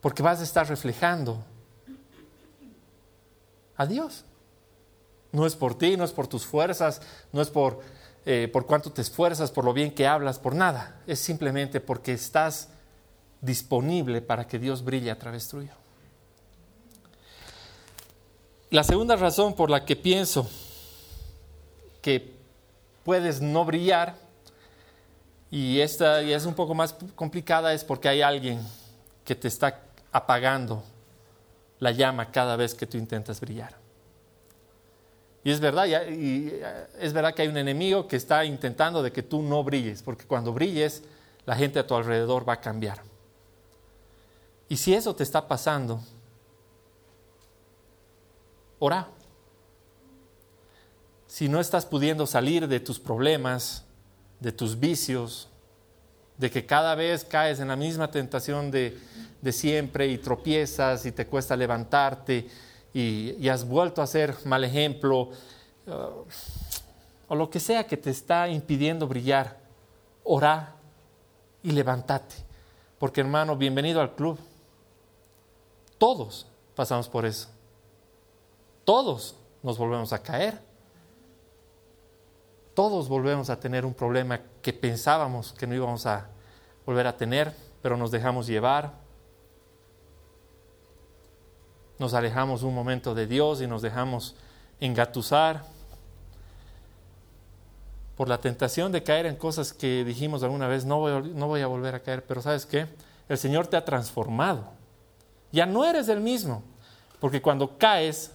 Porque 0.00 0.22
vas 0.22 0.40
a 0.40 0.44
estar 0.44 0.68
reflejando 0.68 1.44
a 3.80 3.86
Dios. 3.86 4.24
No 5.32 5.46
es 5.46 5.56
por 5.56 5.78
ti, 5.78 5.96
no 5.96 6.04
es 6.04 6.12
por 6.12 6.26
tus 6.26 6.44
fuerzas, 6.44 7.00
no 7.32 7.40
es 7.40 7.48
por 7.48 7.80
eh, 8.26 8.48
por 8.52 8.66
cuánto 8.66 8.92
te 8.92 9.00
esfuerzas, 9.00 9.50
por 9.50 9.64
lo 9.64 9.72
bien 9.72 9.94
que 9.94 10.06
hablas, 10.06 10.38
por 10.38 10.54
nada. 10.54 11.00
Es 11.06 11.20
simplemente 11.20 11.80
porque 11.80 12.12
estás 12.12 12.68
disponible 13.40 14.20
para 14.20 14.46
que 14.46 14.58
Dios 14.58 14.84
brille 14.84 15.10
a 15.10 15.18
través 15.18 15.48
tuyo. 15.48 15.72
La 18.68 18.84
segunda 18.84 19.16
razón 19.16 19.54
por 19.54 19.70
la 19.70 19.86
que 19.86 19.96
pienso 19.96 20.48
que 22.02 22.36
puedes 23.04 23.40
no 23.40 23.64
brillar, 23.64 24.14
y 25.50 25.80
esta 25.80 26.22
y 26.22 26.32
es 26.32 26.44
un 26.44 26.54
poco 26.54 26.74
más 26.74 26.94
complicada, 27.14 27.72
es 27.72 27.84
porque 27.84 28.08
hay 28.08 28.20
alguien 28.20 28.60
que 29.24 29.34
te 29.34 29.48
está 29.48 29.80
apagando 30.12 30.84
la 31.80 31.90
llama 31.90 32.30
cada 32.30 32.56
vez 32.56 32.74
que 32.74 32.86
tú 32.86 32.96
intentas 32.96 33.40
brillar. 33.40 33.74
Y 35.42 35.50
es 35.50 35.58
verdad, 35.58 35.86
y 35.86 36.52
es 36.98 37.12
verdad 37.12 37.34
que 37.34 37.42
hay 37.42 37.48
un 37.48 37.56
enemigo 37.56 38.06
que 38.06 38.16
está 38.16 38.44
intentando 38.44 39.02
de 39.02 39.10
que 39.10 39.22
tú 39.22 39.42
no 39.42 39.64
brilles, 39.64 40.02
porque 40.02 40.26
cuando 40.26 40.52
brilles, 40.52 41.02
la 41.46 41.56
gente 41.56 41.78
a 41.78 41.86
tu 41.86 41.94
alrededor 41.94 42.46
va 42.46 42.54
a 42.54 42.60
cambiar. 42.60 43.02
Y 44.68 44.76
si 44.76 44.94
eso 44.94 45.16
te 45.16 45.22
está 45.22 45.48
pasando, 45.48 46.00
ora. 48.78 49.08
Si 51.26 51.48
no 51.48 51.60
estás 51.60 51.86
pudiendo 51.86 52.26
salir 52.26 52.68
de 52.68 52.80
tus 52.80 52.98
problemas, 52.98 53.84
de 54.40 54.52
tus 54.52 54.78
vicios, 54.78 55.48
de 56.40 56.50
que 56.50 56.64
cada 56.64 56.94
vez 56.94 57.22
caes 57.22 57.60
en 57.60 57.68
la 57.68 57.76
misma 57.76 58.10
tentación 58.10 58.70
de, 58.70 58.98
siempre 59.52 60.08
y 60.08 60.16
tropiezas 60.16 61.04
y 61.04 61.12
te 61.12 61.26
cuesta 61.26 61.54
levantarte 61.54 62.48
y, 62.94 63.46
has 63.46 63.68
vuelto 63.68 64.00
a 64.00 64.06
ser 64.06 64.34
mal 64.46 64.64
ejemplo, 64.64 65.28
uh, 65.86 66.24
o 67.28 67.34
lo 67.34 67.50
que 67.50 67.60
sea 67.60 67.86
que 67.86 67.98
te 67.98 68.08
está 68.08 68.48
impidiendo 68.48 69.06
brillar, 69.06 69.58
ora 70.24 70.76
y 71.62 71.72
levántate. 71.72 72.36
Porque 72.98 73.20
hermano, 73.20 73.54
bienvenido 73.54 74.00
al 74.00 74.14
club. 74.14 74.38
Todos 75.98 76.46
pasamos 76.74 77.06
por 77.06 77.26
eso. 77.26 77.48
Todos 78.86 79.34
nos 79.62 79.76
volvemos 79.76 80.14
a 80.14 80.22
caer. 80.22 80.58
Todos 82.80 83.10
volvemos 83.10 83.50
a 83.50 83.60
tener 83.60 83.84
un 83.84 83.92
problema 83.92 84.40
que 84.62 84.72
pensábamos 84.72 85.52
que 85.52 85.66
no 85.66 85.74
íbamos 85.74 86.06
a 86.06 86.28
volver 86.86 87.06
a 87.06 87.14
tener, 87.14 87.54
pero 87.82 87.98
nos 87.98 88.10
dejamos 88.10 88.46
llevar. 88.46 88.94
Nos 91.98 92.14
alejamos 92.14 92.62
un 92.62 92.74
momento 92.74 93.14
de 93.14 93.26
Dios 93.26 93.60
y 93.60 93.66
nos 93.66 93.82
dejamos 93.82 94.34
engatusar 94.80 95.62
por 98.16 98.30
la 98.30 98.38
tentación 98.38 98.92
de 98.92 99.02
caer 99.02 99.26
en 99.26 99.36
cosas 99.36 99.74
que 99.74 100.02
dijimos 100.02 100.42
alguna 100.42 100.66
vez, 100.66 100.86
no 100.86 101.00
voy, 101.00 101.34
no 101.34 101.48
voy 101.48 101.60
a 101.60 101.66
volver 101.66 101.94
a 101.94 102.00
caer, 102.00 102.24
pero 102.24 102.40
¿sabes 102.40 102.64
qué? 102.64 102.86
El 103.28 103.36
Señor 103.36 103.66
te 103.66 103.76
ha 103.76 103.84
transformado. 103.84 104.64
Ya 105.52 105.66
no 105.66 105.84
eres 105.84 106.08
el 106.08 106.20
mismo, 106.20 106.62
porque 107.20 107.42
cuando 107.42 107.76
caes, 107.76 108.32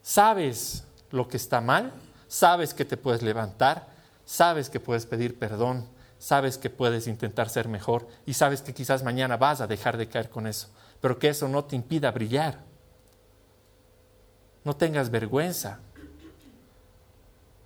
sabes 0.00 0.86
lo 1.10 1.26
que 1.26 1.38
está 1.38 1.60
mal, 1.60 1.92
sabes 2.32 2.72
que 2.72 2.86
te 2.86 2.96
puedes 2.96 3.20
levantar, 3.20 3.88
sabes 4.24 4.70
que 4.70 4.80
puedes 4.80 5.04
pedir 5.04 5.38
perdón, 5.38 5.86
sabes 6.18 6.56
que 6.56 6.70
puedes 6.70 7.06
intentar 7.06 7.50
ser 7.50 7.68
mejor 7.68 8.08
y 8.24 8.32
sabes 8.32 8.62
que 8.62 8.72
quizás 8.72 9.02
mañana 9.02 9.36
vas 9.36 9.60
a 9.60 9.66
dejar 9.66 9.98
de 9.98 10.08
caer 10.08 10.30
con 10.30 10.46
eso, 10.46 10.70
pero 11.02 11.18
que 11.18 11.28
eso 11.28 11.46
no 11.46 11.66
te 11.66 11.76
impida 11.76 12.10
brillar. 12.10 12.60
No 14.64 14.74
tengas 14.74 15.10
vergüenza. 15.10 15.80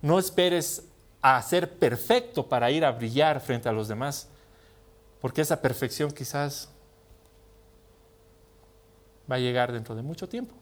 No 0.01 0.19
esperes 0.19 0.83
a 1.21 1.41
ser 1.43 1.79
perfecto 1.79 2.49
para 2.49 2.69
ir 2.69 2.83
a 2.83 2.91
brillar 2.91 3.39
frente 3.39 3.69
a 3.69 3.71
los 3.71 3.87
demás, 3.87 4.27
porque 5.21 5.39
esa 5.39 5.61
perfección 5.61 6.11
quizás 6.11 6.67
va 9.31 9.35
a 9.35 9.39
llegar 9.39 9.71
dentro 9.71 9.95
de 9.95 10.01
mucho 10.01 10.27
tiempo. 10.27 10.53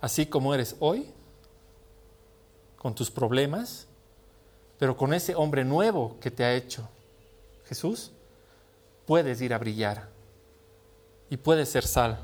Así 0.00 0.24
como 0.24 0.54
eres 0.54 0.76
hoy, 0.80 1.12
con 2.84 2.94
tus 2.94 3.10
problemas, 3.10 3.86
pero 4.78 4.94
con 4.94 5.14
ese 5.14 5.34
hombre 5.34 5.64
nuevo 5.64 6.18
que 6.20 6.30
te 6.30 6.44
ha 6.44 6.52
hecho 6.52 6.86
Jesús, 7.64 8.10
puedes 9.06 9.40
ir 9.40 9.54
a 9.54 9.58
brillar 9.58 10.10
y 11.30 11.38
puedes 11.38 11.70
ser 11.70 11.86
sal. 11.86 12.18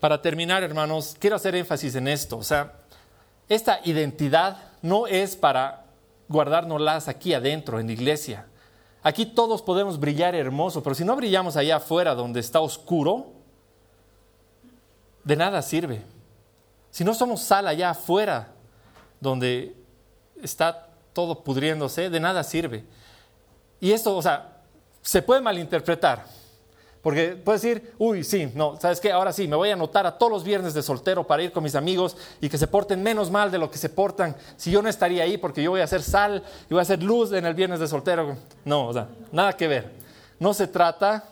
Para 0.00 0.22
terminar, 0.22 0.62
hermanos, 0.62 1.14
quiero 1.18 1.36
hacer 1.36 1.54
énfasis 1.54 1.94
en 1.96 2.08
esto. 2.08 2.38
O 2.38 2.42
sea, 2.42 2.72
esta 3.50 3.80
identidad 3.84 4.72
no 4.80 5.06
es 5.06 5.36
para 5.36 5.84
guardárnoslas 6.28 7.06
aquí 7.06 7.34
adentro, 7.34 7.80
en 7.80 7.88
la 7.88 7.92
iglesia. 7.92 8.46
Aquí 9.02 9.26
todos 9.26 9.60
podemos 9.60 10.00
brillar 10.00 10.34
hermoso, 10.34 10.82
pero 10.82 10.94
si 10.94 11.04
no 11.04 11.14
brillamos 11.14 11.54
allá 11.58 11.76
afuera 11.76 12.14
donde 12.14 12.40
está 12.40 12.60
oscuro, 12.60 13.26
de 15.22 15.36
nada 15.36 15.60
sirve. 15.60 16.15
Si 16.96 17.04
no 17.04 17.12
somos 17.12 17.42
sal 17.42 17.68
allá 17.68 17.90
afuera, 17.90 18.48
donde 19.20 19.76
está 20.42 20.88
todo 21.12 21.44
pudriéndose, 21.44 22.08
de 22.08 22.20
nada 22.20 22.42
sirve. 22.42 22.86
Y 23.80 23.92
esto, 23.92 24.16
o 24.16 24.22
sea, 24.22 24.62
se 25.02 25.20
puede 25.20 25.42
malinterpretar. 25.42 26.24
Porque 27.02 27.36
puedes 27.36 27.60
decir, 27.60 27.92
uy, 27.98 28.24
sí, 28.24 28.50
no, 28.54 28.80
¿sabes 28.80 28.98
qué? 28.98 29.12
Ahora 29.12 29.34
sí, 29.34 29.46
me 29.46 29.56
voy 29.56 29.68
a 29.68 29.74
anotar 29.74 30.06
a 30.06 30.16
todos 30.16 30.32
los 30.32 30.42
viernes 30.42 30.72
de 30.72 30.82
soltero 30.82 31.26
para 31.26 31.42
ir 31.42 31.52
con 31.52 31.62
mis 31.62 31.74
amigos 31.74 32.16
y 32.40 32.48
que 32.48 32.56
se 32.56 32.66
porten 32.66 33.02
menos 33.02 33.30
mal 33.30 33.50
de 33.50 33.58
lo 33.58 33.70
que 33.70 33.76
se 33.76 33.90
portan 33.90 34.34
si 34.56 34.70
yo 34.70 34.80
no 34.80 34.88
estaría 34.88 35.24
ahí 35.24 35.36
porque 35.36 35.62
yo 35.62 35.72
voy 35.72 35.82
a 35.82 35.84
hacer 35.84 36.02
sal 36.02 36.42
y 36.64 36.72
voy 36.72 36.78
a 36.78 36.82
hacer 36.82 37.02
luz 37.02 37.30
en 37.32 37.44
el 37.44 37.52
viernes 37.52 37.78
de 37.78 37.88
soltero. 37.88 38.38
No, 38.64 38.86
o 38.86 38.92
sea, 38.94 39.08
nada 39.32 39.52
que 39.52 39.68
ver. 39.68 39.92
No 40.40 40.54
se 40.54 40.66
trata 40.66 41.24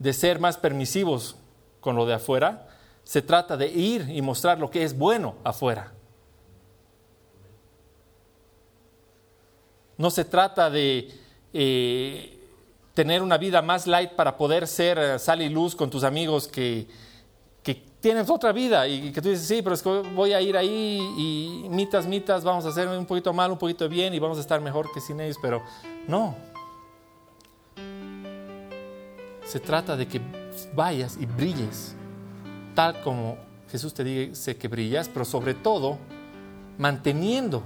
de 0.00 0.12
ser 0.12 0.40
más 0.40 0.56
permisivos 0.56 1.36
con 1.80 1.94
lo 1.94 2.06
de 2.06 2.14
afuera, 2.14 2.66
se 3.10 3.22
trata 3.22 3.56
de 3.56 3.66
ir 3.66 4.08
y 4.08 4.22
mostrar 4.22 4.60
lo 4.60 4.70
que 4.70 4.84
es 4.84 4.96
bueno 4.96 5.34
afuera. 5.42 5.92
No 9.96 10.12
se 10.12 10.24
trata 10.24 10.70
de 10.70 11.10
eh, 11.52 12.38
tener 12.94 13.20
una 13.20 13.36
vida 13.36 13.62
más 13.62 13.88
light 13.88 14.12
para 14.12 14.36
poder 14.36 14.68
ser 14.68 14.96
eh, 14.96 15.18
sal 15.18 15.42
y 15.42 15.48
luz 15.48 15.74
con 15.74 15.90
tus 15.90 16.04
amigos 16.04 16.46
que, 16.46 16.86
que 17.64 17.74
tienen 17.98 18.24
otra 18.30 18.52
vida 18.52 18.86
y 18.86 19.10
que 19.10 19.20
tú 19.20 19.28
dices, 19.28 19.44
sí, 19.44 19.60
pero 19.60 19.74
es 19.74 19.82
que 19.82 19.90
voy 20.14 20.32
a 20.32 20.40
ir 20.40 20.56
ahí 20.56 21.00
y 21.18 21.68
mitas, 21.68 22.06
mitas, 22.06 22.44
vamos 22.44 22.64
a 22.64 22.68
hacer 22.68 22.86
un 22.86 23.06
poquito 23.06 23.32
mal, 23.32 23.50
un 23.50 23.58
poquito 23.58 23.88
bien 23.88 24.14
y 24.14 24.20
vamos 24.20 24.38
a 24.38 24.40
estar 24.40 24.60
mejor 24.60 24.88
que 24.92 25.00
sin 25.00 25.18
ellos, 25.18 25.36
pero 25.42 25.64
no. 26.06 26.36
Se 29.44 29.58
trata 29.58 29.96
de 29.96 30.06
que 30.06 30.20
vayas 30.76 31.16
y 31.20 31.26
brilles 31.26 31.96
tal 32.74 33.00
como 33.02 33.36
Jesús 33.70 33.94
te 33.94 34.04
dice 34.04 34.56
que 34.56 34.68
brillas, 34.68 35.08
pero 35.08 35.24
sobre 35.24 35.54
todo 35.54 35.98
manteniendo 36.78 37.62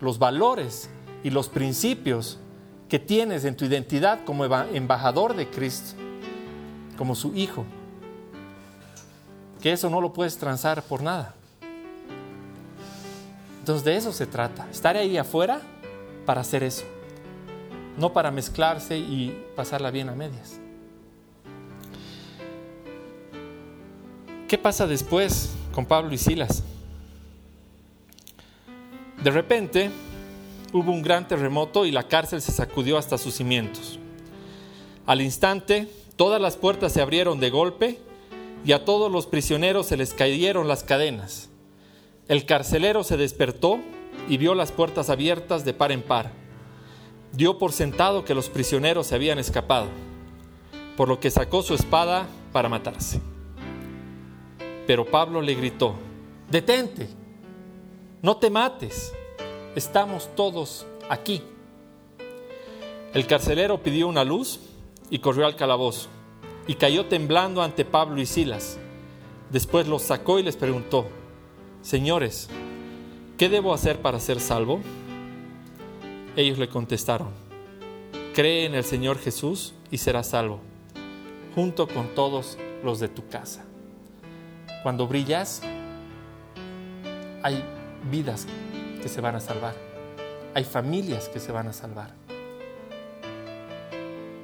los 0.00 0.18
valores 0.18 0.88
y 1.22 1.30
los 1.30 1.48
principios 1.48 2.38
que 2.88 2.98
tienes 2.98 3.44
en 3.44 3.56
tu 3.56 3.64
identidad 3.64 4.24
como 4.24 4.44
embajador 4.44 5.36
de 5.36 5.48
Cristo, 5.48 5.96
como 6.96 7.14
su 7.14 7.34
hijo. 7.34 7.64
Que 9.60 9.72
eso 9.72 9.90
no 9.90 10.00
lo 10.00 10.12
puedes 10.12 10.38
transar 10.38 10.82
por 10.82 11.02
nada. 11.02 11.34
Entonces 13.60 13.84
de 13.84 13.96
eso 13.96 14.12
se 14.12 14.26
trata, 14.26 14.66
estar 14.70 14.96
ahí 14.96 15.18
afuera 15.18 15.60
para 16.24 16.40
hacer 16.40 16.62
eso, 16.62 16.84
no 17.98 18.14
para 18.14 18.30
mezclarse 18.30 18.96
y 18.96 19.46
pasarla 19.54 19.90
bien 19.90 20.08
a 20.08 20.14
medias. 20.14 20.57
¿Qué 24.48 24.56
pasa 24.56 24.86
después 24.86 25.50
con 25.72 25.84
Pablo 25.84 26.14
y 26.14 26.16
Silas? 26.16 26.62
De 29.22 29.30
repente 29.30 29.90
hubo 30.72 30.90
un 30.90 31.02
gran 31.02 31.28
terremoto 31.28 31.84
y 31.84 31.90
la 31.90 32.08
cárcel 32.08 32.40
se 32.40 32.52
sacudió 32.52 32.96
hasta 32.96 33.18
sus 33.18 33.34
cimientos. 33.34 33.98
Al 35.04 35.20
instante, 35.20 35.86
todas 36.16 36.40
las 36.40 36.56
puertas 36.56 36.94
se 36.94 37.02
abrieron 37.02 37.40
de 37.40 37.50
golpe 37.50 37.98
y 38.64 38.72
a 38.72 38.86
todos 38.86 39.12
los 39.12 39.26
prisioneros 39.26 39.86
se 39.86 39.98
les 39.98 40.14
cayeron 40.14 40.66
las 40.66 40.82
cadenas. 40.82 41.50
El 42.26 42.46
carcelero 42.46 43.04
se 43.04 43.18
despertó 43.18 43.78
y 44.30 44.38
vio 44.38 44.54
las 44.54 44.72
puertas 44.72 45.10
abiertas 45.10 45.66
de 45.66 45.74
par 45.74 45.92
en 45.92 46.00
par. 46.00 46.30
Dio 47.34 47.58
por 47.58 47.72
sentado 47.72 48.24
que 48.24 48.34
los 48.34 48.48
prisioneros 48.48 49.08
se 49.08 49.14
habían 49.14 49.38
escapado, 49.38 49.88
por 50.96 51.06
lo 51.06 51.20
que 51.20 51.30
sacó 51.30 51.62
su 51.62 51.74
espada 51.74 52.26
para 52.50 52.70
matarse. 52.70 53.20
Pero 54.88 55.04
Pablo 55.04 55.42
le 55.42 55.54
gritó, 55.54 55.96
detente, 56.50 57.08
no 58.22 58.38
te 58.38 58.48
mates, 58.48 59.12
estamos 59.76 60.34
todos 60.34 60.86
aquí. 61.10 61.42
El 63.12 63.26
carcelero 63.26 63.82
pidió 63.82 64.08
una 64.08 64.24
luz 64.24 64.60
y 65.10 65.18
corrió 65.18 65.44
al 65.44 65.56
calabozo, 65.56 66.08
y 66.66 66.76
cayó 66.76 67.04
temblando 67.04 67.60
ante 67.60 67.84
Pablo 67.84 68.18
y 68.18 68.24
Silas. 68.24 68.78
Después 69.50 69.86
los 69.86 70.00
sacó 70.00 70.38
y 70.38 70.42
les 70.42 70.56
preguntó, 70.56 71.04
Señores, 71.82 72.48
¿qué 73.36 73.50
debo 73.50 73.74
hacer 73.74 74.00
para 74.00 74.18
ser 74.18 74.40
salvo? 74.40 74.80
Ellos 76.34 76.56
le 76.56 76.70
contestaron, 76.70 77.28
cree 78.34 78.64
en 78.64 78.74
el 78.74 78.84
Señor 78.84 79.18
Jesús 79.18 79.74
y 79.90 79.98
serás 79.98 80.30
salvo, 80.30 80.60
junto 81.54 81.86
con 81.88 82.14
todos 82.14 82.56
los 82.82 83.00
de 83.00 83.08
tu 83.08 83.28
casa. 83.28 83.67
Cuando 84.82 85.06
brillas, 85.06 85.62
hay 87.42 87.64
vidas 88.10 88.46
que 89.02 89.08
se 89.08 89.20
van 89.20 89.34
a 89.34 89.40
salvar, 89.40 89.74
hay 90.54 90.64
familias 90.64 91.28
que 91.28 91.40
se 91.40 91.52
van 91.52 91.68
a 91.68 91.72
salvar, 91.72 92.10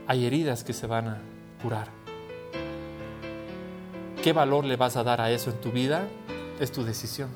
hay 0.07 0.27
heridas 0.27 0.65
que 0.65 0.73
se 0.73 0.87
van 0.87 1.09
a 1.09 1.19
curar. 1.63 1.89
¿Qué 4.23 4.33
valor 4.33 4.65
le 4.65 4.77
vas 4.77 4.97
a 4.97 5.05
dar 5.05 5.21
a 5.21 5.31
eso 5.31 5.51
en 5.51 5.61
tu 5.61 5.71
vida? 5.71 6.09
Es 6.59 6.73
tu 6.73 6.83
decisión. 6.83 7.29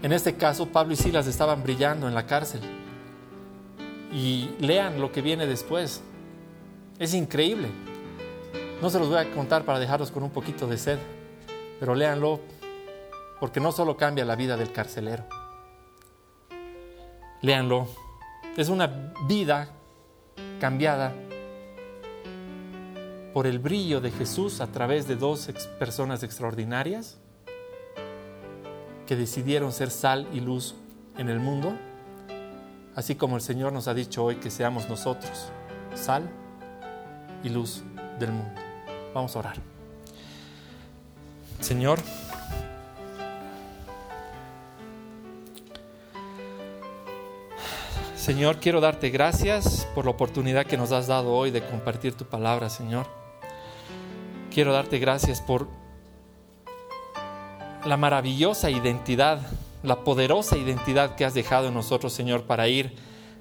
En 0.00 0.12
este 0.12 0.36
caso, 0.36 0.66
Pablo 0.66 0.92
y 0.92 0.96
Silas 0.96 1.26
estaban 1.26 1.62
brillando 1.62 2.06
en 2.06 2.14
la 2.14 2.24
cárcel. 2.24 2.60
Y 4.12 4.50
lean 4.60 5.00
lo 5.00 5.10
que 5.10 5.20
viene 5.20 5.46
después. 5.46 6.02
Es 7.00 7.14
increíble. 7.14 7.68
No 8.80 8.90
se 8.90 9.00
los 9.00 9.08
voy 9.08 9.18
a 9.18 9.30
contar 9.32 9.64
para 9.64 9.80
dejarlos 9.80 10.12
con 10.12 10.22
un 10.22 10.30
poquito 10.30 10.68
de 10.68 10.78
sed, 10.78 10.98
pero 11.78 11.94
léanlo 11.94 12.40
porque 13.40 13.60
no 13.60 13.72
solo 13.72 13.96
cambia 13.96 14.24
la 14.24 14.36
vida 14.36 14.56
del 14.56 14.72
carcelero. 14.72 15.24
Léanlo. 17.42 17.86
Es 18.56 18.68
una 18.68 19.14
vida 19.28 19.68
cambiada 20.60 21.14
por 23.32 23.46
el 23.46 23.60
brillo 23.60 24.00
de 24.00 24.10
Jesús 24.10 24.60
a 24.60 24.66
través 24.66 25.06
de 25.06 25.14
dos 25.14 25.48
personas 25.78 26.24
extraordinarias 26.24 27.18
que 29.06 29.14
decidieron 29.14 29.72
ser 29.72 29.90
sal 29.90 30.26
y 30.32 30.40
luz 30.40 30.74
en 31.16 31.28
el 31.28 31.38
mundo, 31.38 31.72
así 32.96 33.14
como 33.14 33.36
el 33.36 33.42
Señor 33.42 33.72
nos 33.72 33.86
ha 33.88 33.94
dicho 33.94 34.24
hoy 34.24 34.36
que 34.36 34.50
seamos 34.50 34.88
nosotros 34.88 35.50
sal 35.94 36.28
y 37.42 37.48
luz 37.48 37.82
del 38.18 38.32
mundo. 38.32 38.60
Vamos 39.14 39.36
a 39.36 39.38
orar. 39.38 39.77
Señor, 41.60 41.98
Señor, 48.16 48.58
quiero 48.58 48.80
darte 48.80 49.10
gracias 49.10 49.88
por 49.94 50.04
la 50.04 50.10
oportunidad 50.10 50.66
que 50.66 50.76
nos 50.76 50.92
has 50.92 51.06
dado 51.06 51.32
hoy 51.32 51.50
de 51.50 51.64
compartir 51.64 52.14
tu 52.14 52.26
palabra, 52.26 52.68
Señor. 52.68 53.06
Quiero 54.52 54.72
darte 54.72 54.98
gracias 54.98 55.40
por 55.40 55.66
la 57.84 57.96
maravillosa 57.96 58.70
identidad, 58.70 59.40
la 59.82 60.04
poderosa 60.04 60.56
identidad 60.56 61.14
que 61.14 61.24
has 61.24 61.32
dejado 61.32 61.68
en 61.68 61.74
nosotros, 61.74 62.12
Señor, 62.12 62.44
para 62.44 62.68
ir 62.68 62.96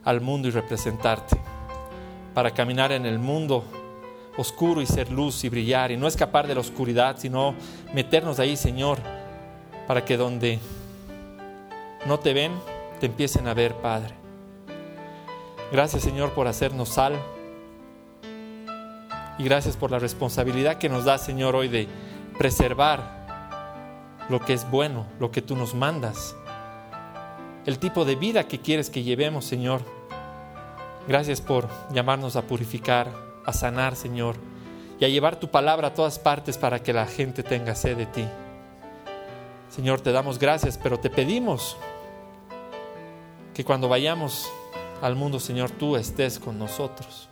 al 0.05 0.21
mundo 0.21 0.47
y 0.47 0.51
representarte, 0.51 1.37
para 2.33 2.51
caminar 2.51 2.93
en 2.93 3.05
el 3.05 3.19
mundo 3.19 3.65
oscuro 4.37 4.81
y 4.81 4.85
ser 4.85 5.11
luz 5.11 5.43
y 5.43 5.49
brillar 5.49 5.91
y 5.91 5.97
no 5.97 6.07
escapar 6.07 6.47
de 6.47 6.55
la 6.55 6.61
oscuridad, 6.61 7.17
sino 7.17 7.55
meternos 7.93 8.39
ahí, 8.39 8.55
Señor, 8.55 8.99
para 9.87 10.05
que 10.05 10.17
donde 10.17 10.59
no 12.05 12.19
te 12.19 12.33
ven, 12.33 12.51
te 12.99 13.07
empiecen 13.07 13.47
a 13.47 13.53
ver, 13.53 13.75
Padre. 13.75 14.13
Gracias, 15.71 16.03
Señor, 16.03 16.33
por 16.33 16.47
hacernos 16.47 16.89
sal 16.89 17.19
y 19.37 19.43
gracias 19.43 19.75
por 19.75 19.91
la 19.91 19.99
responsabilidad 19.99 20.77
que 20.77 20.89
nos 20.89 21.05
da, 21.05 21.17
Señor, 21.17 21.55
hoy 21.55 21.67
de 21.67 21.87
preservar 22.37 23.17
lo 24.29 24.39
que 24.39 24.53
es 24.53 24.69
bueno, 24.69 25.05
lo 25.19 25.31
que 25.31 25.41
tú 25.41 25.55
nos 25.55 25.73
mandas, 25.73 26.35
el 27.65 27.79
tipo 27.79 28.05
de 28.05 28.15
vida 28.15 28.47
que 28.47 28.59
quieres 28.59 28.89
que 28.89 29.03
llevemos, 29.03 29.45
Señor. 29.45 29.81
Gracias 31.07 31.41
por 31.41 31.67
llamarnos 31.91 32.35
a 32.35 32.43
purificar, 32.43 33.26
a 33.47 33.53
sanar, 33.53 33.95
Señor, 33.95 34.35
y 34.99 35.05
a 35.05 35.07
llevar 35.09 35.39
tu 35.39 35.49
palabra 35.49 35.87
a 35.87 35.93
todas 35.95 36.19
partes 36.19 36.59
para 36.59 36.83
que 36.83 36.93
la 36.93 37.07
gente 37.07 37.41
tenga 37.41 37.73
sed 37.73 37.97
de 37.97 38.05
ti. 38.05 38.25
Señor, 39.69 40.01
te 40.01 40.11
damos 40.11 40.37
gracias, 40.37 40.77
pero 40.77 40.99
te 40.99 41.09
pedimos 41.09 41.77
que 43.55 43.65
cuando 43.65 43.89
vayamos 43.89 44.47
al 45.01 45.15
mundo, 45.15 45.39
Señor, 45.39 45.71
tú 45.71 45.95
estés 45.95 46.37
con 46.37 46.59
nosotros 46.59 47.27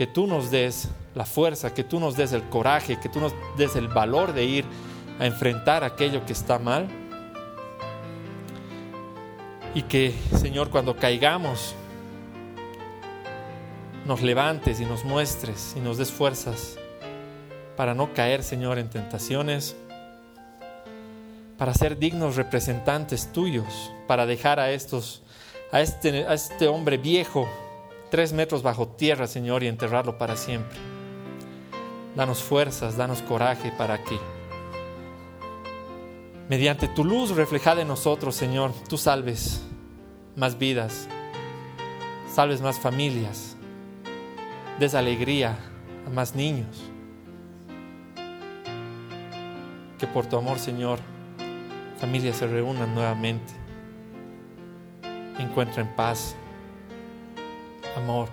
que 0.00 0.06
tú 0.06 0.26
nos 0.26 0.50
des 0.50 0.88
la 1.14 1.26
fuerza, 1.26 1.74
que 1.74 1.84
tú 1.84 2.00
nos 2.00 2.16
des 2.16 2.32
el 2.32 2.44
coraje, 2.44 2.98
que 2.98 3.10
tú 3.10 3.20
nos 3.20 3.34
des 3.58 3.76
el 3.76 3.86
valor 3.88 4.32
de 4.32 4.46
ir 4.46 4.64
a 5.18 5.26
enfrentar 5.26 5.84
aquello 5.84 6.24
que 6.24 6.32
está 6.32 6.58
mal. 6.58 6.88
Y 9.74 9.82
que, 9.82 10.14
Señor, 10.38 10.70
cuando 10.70 10.96
caigamos, 10.96 11.74
nos 14.10 14.22
levantes 14.22 14.80
y 14.80 14.84
nos 14.84 15.04
muestres 15.04 15.74
y 15.76 15.80
nos 15.80 15.96
des 15.96 16.10
fuerzas 16.10 16.76
para 17.76 17.94
no 17.94 18.12
caer, 18.12 18.42
Señor, 18.42 18.80
en 18.80 18.90
tentaciones, 18.90 19.76
para 21.56 21.72
ser 21.74 21.96
dignos 21.96 22.34
representantes 22.34 23.30
tuyos, 23.30 23.92
para 24.08 24.26
dejar 24.26 24.58
a 24.58 24.72
estos, 24.72 25.22
a 25.70 25.80
este, 25.80 26.26
este 26.28 26.66
hombre 26.66 26.96
viejo 26.96 27.46
tres 28.10 28.32
metros 28.32 28.64
bajo 28.64 28.88
tierra, 28.88 29.28
Señor, 29.28 29.62
y 29.62 29.68
enterrarlo 29.68 30.18
para 30.18 30.36
siempre. 30.36 30.76
Danos 32.16 32.42
fuerzas, 32.42 32.96
danos 32.96 33.22
coraje 33.22 33.70
para 33.78 34.02
que, 34.02 34.18
mediante 36.48 36.88
tu 36.88 37.04
luz 37.04 37.30
reflejada 37.36 37.82
en 37.82 37.86
nosotros, 37.86 38.34
Señor, 38.34 38.72
tú 38.88 38.98
salves 38.98 39.62
más 40.34 40.58
vidas, 40.58 41.06
salves 42.34 42.60
más 42.60 42.80
familias, 42.80 43.49
des 44.80 44.94
alegría 44.94 45.58
a 46.06 46.10
más 46.10 46.34
niños. 46.34 46.82
Que 49.98 50.06
por 50.06 50.24
tu 50.24 50.38
amor, 50.38 50.58
Señor, 50.58 50.98
familias 51.98 52.38
se 52.38 52.46
reúnan 52.46 52.94
nuevamente, 52.94 53.52
encuentren 55.38 55.94
paz, 55.94 56.34
amor. 57.94 58.30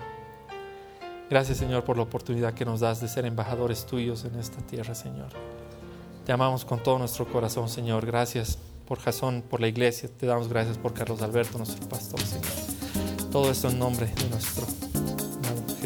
Gracias 1.28 1.58
Señor 1.58 1.84
por 1.84 1.98
la 1.98 2.04
oportunidad 2.04 2.54
que 2.54 2.64
nos 2.64 2.80
das 2.80 3.02
de 3.02 3.08
ser 3.08 3.26
embajadores 3.26 3.84
tuyos 3.84 4.24
en 4.24 4.38
esta 4.38 4.66
tierra, 4.66 4.94
Señor. 4.94 5.28
Te 6.24 6.32
amamos 6.32 6.64
con 6.64 6.82
todo 6.82 6.98
nuestro 6.98 7.30
corazón, 7.30 7.68
Señor. 7.68 8.06
Gracias 8.06 8.58
por 8.86 8.98
Jasón, 9.00 9.42
por 9.42 9.60
la 9.60 9.68
iglesia. 9.68 10.08
Te 10.08 10.24
damos 10.24 10.48
gracias 10.48 10.78
por 10.78 10.94
Carlos 10.94 11.20
Alberto, 11.20 11.58
nuestro 11.58 11.86
pastor, 11.86 12.20
Señor. 12.20 13.30
Todo 13.30 13.50
esto 13.50 13.68
en 13.68 13.78
nombre 13.78 14.06
de 14.06 14.30
nuestro 14.30 14.87